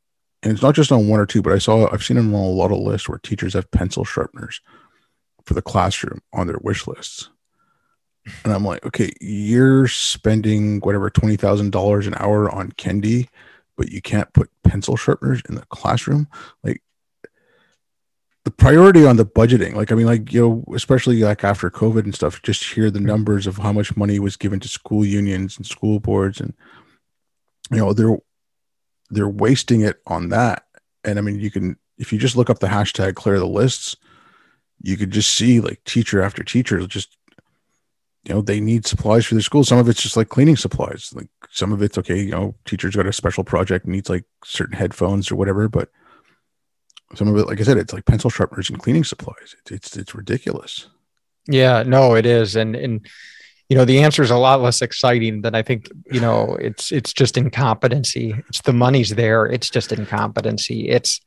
[0.44, 2.42] and it's not just on one or two but i saw i've seen them on
[2.44, 4.62] a lot of lists where teachers have pencil sharpeners
[5.46, 7.30] for the classroom on their wish lists
[8.44, 13.28] and I'm like, okay, you're spending whatever twenty thousand dollars an hour on Kendi,
[13.78, 16.28] but you can't put pencil sharpeners in the classroom.
[16.64, 16.82] Like
[18.46, 22.04] the priority on the budgeting, like I mean, like you know, especially like after COVID
[22.04, 23.08] and stuff, just hear the mm-hmm.
[23.08, 26.54] numbers of how much money was given to school unions and school boards, and
[27.72, 28.18] you know, they're
[29.10, 30.66] they're wasting it on that.
[31.04, 33.96] And I mean, you can if you just look up the hashtag clear the lists,
[34.82, 37.18] you could just see like teacher after teacher just
[38.24, 39.64] you know they need supplies for their school.
[39.64, 41.12] Some of it's just like cleaning supplies.
[41.14, 44.76] Like some of it's okay you know teachers got a special project needs like certain
[44.76, 45.90] headphones or whatever but
[47.16, 49.56] some of it like i said it's like pencil sharpeners and cleaning supplies.
[49.60, 50.88] It's it's, it's ridiculous.
[51.48, 52.56] Yeah no it is.
[52.56, 53.06] And and
[53.70, 56.92] you know the answer is a lot less exciting than i think you know it's
[56.92, 58.34] it's just incompetency.
[58.50, 59.46] It's the money's there.
[59.46, 60.90] It's just incompetency.
[60.90, 61.22] It's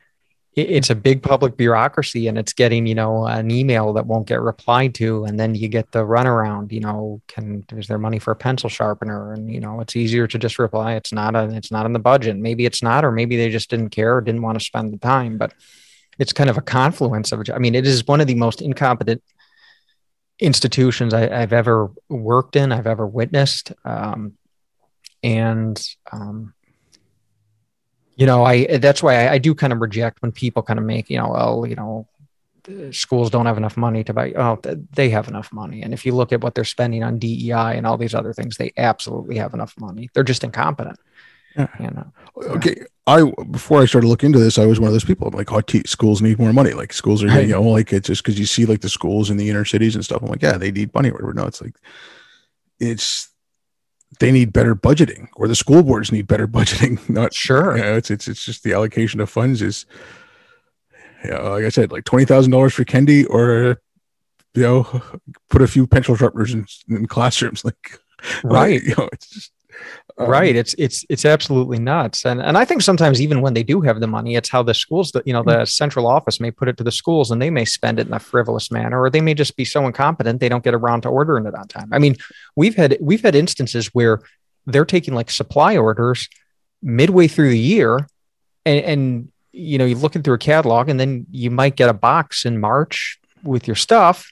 [0.56, 4.40] it's a big public bureaucracy and it's getting you know an email that won't get
[4.40, 8.30] replied to and then you get the runaround you know can is there money for
[8.30, 9.32] a pencil sharpener?
[9.34, 11.98] And you know it's easier to just reply it's not a it's not in the
[11.98, 12.36] budget.
[12.36, 14.98] Maybe it's not or maybe they just didn't care or didn't want to spend the
[14.98, 15.52] time but
[16.18, 19.22] it's kind of a confluence of i mean it is one of the most incompetent
[20.38, 24.34] institutions I, have ever worked in i've ever witnessed um,
[25.22, 25.82] and
[26.12, 26.54] um,
[28.16, 30.84] you know, I that's why I, I do kind of reject when people kind of
[30.84, 32.08] make, you know, well, you know,
[32.90, 34.32] schools don't have enough money to buy.
[34.32, 34.58] Oh,
[34.92, 35.82] they have enough money.
[35.82, 38.56] And if you look at what they're spending on DEI and all these other things,
[38.56, 40.10] they absolutely have enough money.
[40.14, 40.98] They're just incompetent.
[41.56, 41.68] Yeah.
[41.78, 42.12] You know?
[42.36, 42.84] Okay.
[43.06, 45.28] I before I started looking into this, I was one of those people.
[45.28, 46.72] I'm like, oh, t- schools need more money.
[46.72, 49.36] Like schools are, you know, like it's just because you see like the schools in
[49.36, 50.22] the inner cities and stuff.
[50.22, 51.10] I'm like, yeah, they need money.
[51.10, 51.32] Whatever.
[51.32, 51.76] No, it's like
[52.80, 53.28] it's
[54.20, 57.08] they need better budgeting or the school boards need better budgeting.
[57.08, 57.76] Not sure.
[57.76, 59.86] You know, it's, it's, it's just the allocation of funds is,
[61.24, 63.80] yeah, like I said, like $20,000 for Kendi or,
[64.54, 65.02] you know,
[65.50, 67.64] put a few pencil sharpeners in, in classrooms.
[68.42, 68.82] Like, right.
[68.82, 69.52] you know, it's just,
[70.18, 70.56] um, right.
[70.56, 72.24] It's it's it's absolutely nuts.
[72.24, 74.74] And and I think sometimes even when they do have the money, it's how the
[74.74, 77.50] schools that you know the central office may put it to the schools and they
[77.50, 80.48] may spend it in a frivolous manner, or they may just be so incompetent they
[80.48, 81.88] don't get around to ordering it on time.
[81.92, 82.16] I mean,
[82.54, 84.20] we've had we've had instances where
[84.66, 86.28] they're taking like supply orders
[86.82, 88.06] midway through the year
[88.64, 91.94] and, and you know, you're looking through a catalog and then you might get a
[91.94, 94.30] box in March with your stuff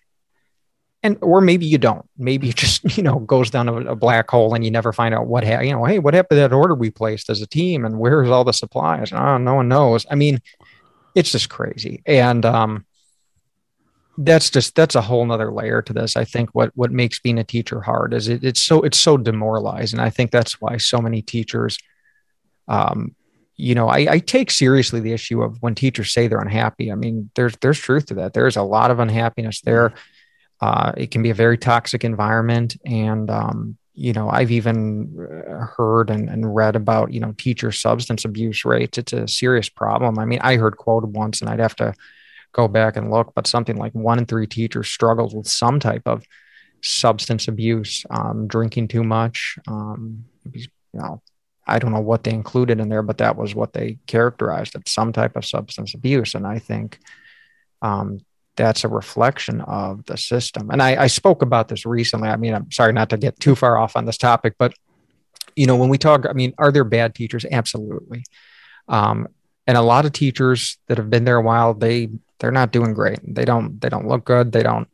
[1.04, 2.08] and or maybe you don't.
[2.16, 5.14] Maybe it just you know goes down a, a black hole and you never find
[5.14, 7.46] out what happened you know hey what happened to that order we placed as a
[7.46, 9.12] team and where's all the supplies?
[9.12, 10.04] Oh no one knows.
[10.10, 10.40] I mean
[11.14, 12.02] it's just crazy.
[12.06, 12.86] And um
[14.16, 16.16] that's just that's a whole nother layer to this.
[16.16, 19.16] I think what what makes being a teacher hard is it, it's so it's so
[19.16, 20.00] demoralizing.
[20.00, 21.78] I think that's why so many teachers
[22.66, 23.14] um
[23.56, 26.90] you know I, I take seriously the issue of when teachers say they're unhappy.
[26.90, 28.32] I mean there's there's truth to that.
[28.32, 29.92] There's a lot of unhappiness there
[30.64, 32.74] uh, it can be a very toxic environment.
[32.86, 37.70] And, um, you know, I've even uh, heard and, and, read about, you know, teacher
[37.70, 38.96] substance abuse rates.
[38.96, 40.18] It's a serious problem.
[40.18, 41.92] I mean, I heard quoted once, and I'd have to
[42.52, 46.06] go back and look, but something like one in three teachers struggles with some type
[46.06, 46.24] of
[46.82, 49.58] substance abuse, um, drinking too much.
[49.68, 51.20] Um, you know,
[51.66, 54.82] I don't know what they included in there, but that was what they characterized as
[54.86, 56.34] some type of substance abuse.
[56.34, 57.00] And I think
[57.82, 58.20] um,
[58.56, 60.70] that's a reflection of the system.
[60.70, 62.28] And I, I, spoke about this recently.
[62.28, 64.74] I mean, I'm sorry not to get too far off on this topic, but
[65.56, 67.44] you know, when we talk, I mean, are there bad teachers?
[67.50, 68.24] Absolutely.
[68.88, 69.28] Um,
[69.66, 72.92] and a lot of teachers that have been there a while, they they're not doing
[72.92, 73.18] great.
[73.22, 74.52] They don't they don't look good.
[74.52, 74.88] They don't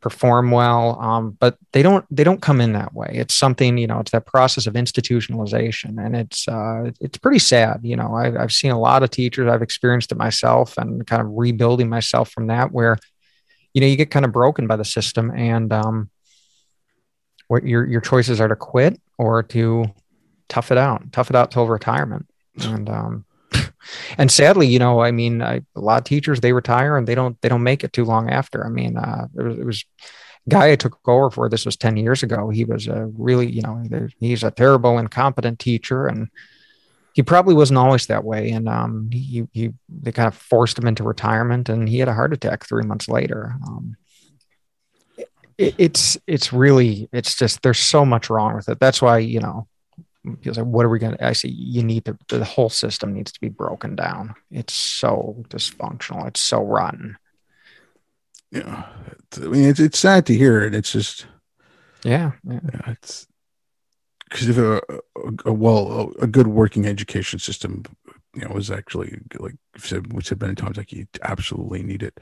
[0.00, 0.98] perform well.
[1.00, 3.10] Um, but they don't they don't come in that way.
[3.12, 4.00] It's something you know.
[4.00, 7.80] It's that process of institutionalization, and it's uh, it's pretty sad.
[7.82, 9.48] You know, I've, I've seen a lot of teachers.
[9.48, 12.72] I've experienced it myself, and kind of rebuilding myself from that.
[12.72, 12.98] Where
[13.74, 16.10] you know you get kind of broken by the system, and um,
[17.48, 19.86] what your your choices are to quit or to
[20.48, 22.26] tough it out, tough it out till retirement,
[22.60, 23.24] and um,
[24.16, 27.14] and sadly, you know, I mean, I, a lot of teachers they retire and they
[27.14, 28.64] don't they don't make it too long after.
[28.64, 29.84] I mean, uh, it was, it was
[30.48, 31.48] guy I took over for.
[31.48, 32.50] This was ten years ago.
[32.50, 33.82] He was a really, you know,
[34.18, 36.28] he's a terrible, incompetent teacher, and
[37.12, 38.50] he probably wasn't always that way.
[38.50, 42.14] And um, he he they kind of forced him into retirement, and he had a
[42.14, 43.56] heart attack three months later.
[43.66, 43.96] Um,
[45.58, 48.80] it, it's it's really it's just there's so much wrong with it.
[48.80, 49.68] That's why you know
[50.42, 52.68] he was like, what are we going to, I say, you need to, the whole
[52.68, 54.34] system needs to be broken down.
[54.50, 56.26] It's so dysfunctional.
[56.26, 57.16] It's so rotten.
[58.50, 58.84] Yeah.
[59.36, 60.74] I mean, it's, it's sad to hear it.
[60.74, 61.26] It's just,
[62.04, 62.32] yeah.
[62.44, 62.60] yeah.
[62.72, 63.26] yeah it's
[64.28, 65.00] because if a, a,
[65.46, 67.84] a, well, a, a, good working education system,
[68.34, 72.18] you know, was actually like said, we said many times, like you absolutely need it.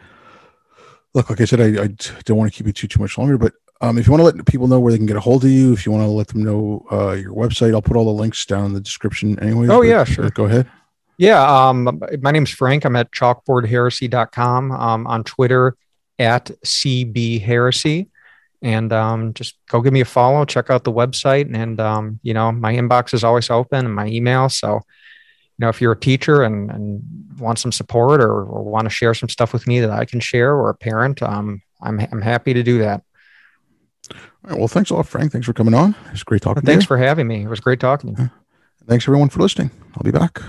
[1.14, 1.88] Look, like I said, I, I
[2.24, 4.24] don't want to keep you too, too much longer, but um, if you want to
[4.24, 6.08] let people know where they can get a hold of you, if you want to
[6.08, 9.38] let them know uh, your website, I'll put all the links down in the description
[9.40, 9.66] anyway.
[9.68, 10.30] Oh, yeah, sure.
[10.30, 10.70] Go ahead.
[11.18, 11.42] Yeah.
[11.42, 12.84] Um, my name's Frank.
[12.84, 15.76] I'm at chalkboardheresy.com, um, on Twitter
[16.18, 18.08] at CB Heresy.
[18.62, 21.54] And um, just go give me a follow, check out the website.
[21.54, 24.48] And, um, you know, my inbox is always open and my email.
[24.48, 24.80] So, you
[25.58, 27.02] know, if you're a teacher and, and
[27.38, 30.20] want some support or, or want to share some stuff with me that I can
[30.20, 33.02] share or a parent, um, I'm, I'm happy to do that.
[34.46, 35.32] Right, well, thanks a lot, Frank.
[35.32, 35.96] Thanks for coming on.
[36.12, 37.42] It's great talking well, Thanks for having me.
[37.42, 38.30] It was great talking to you.
[38.86, 39.72] Thanks, everyone, for listening.
[39.96, 40.40] I'll be back.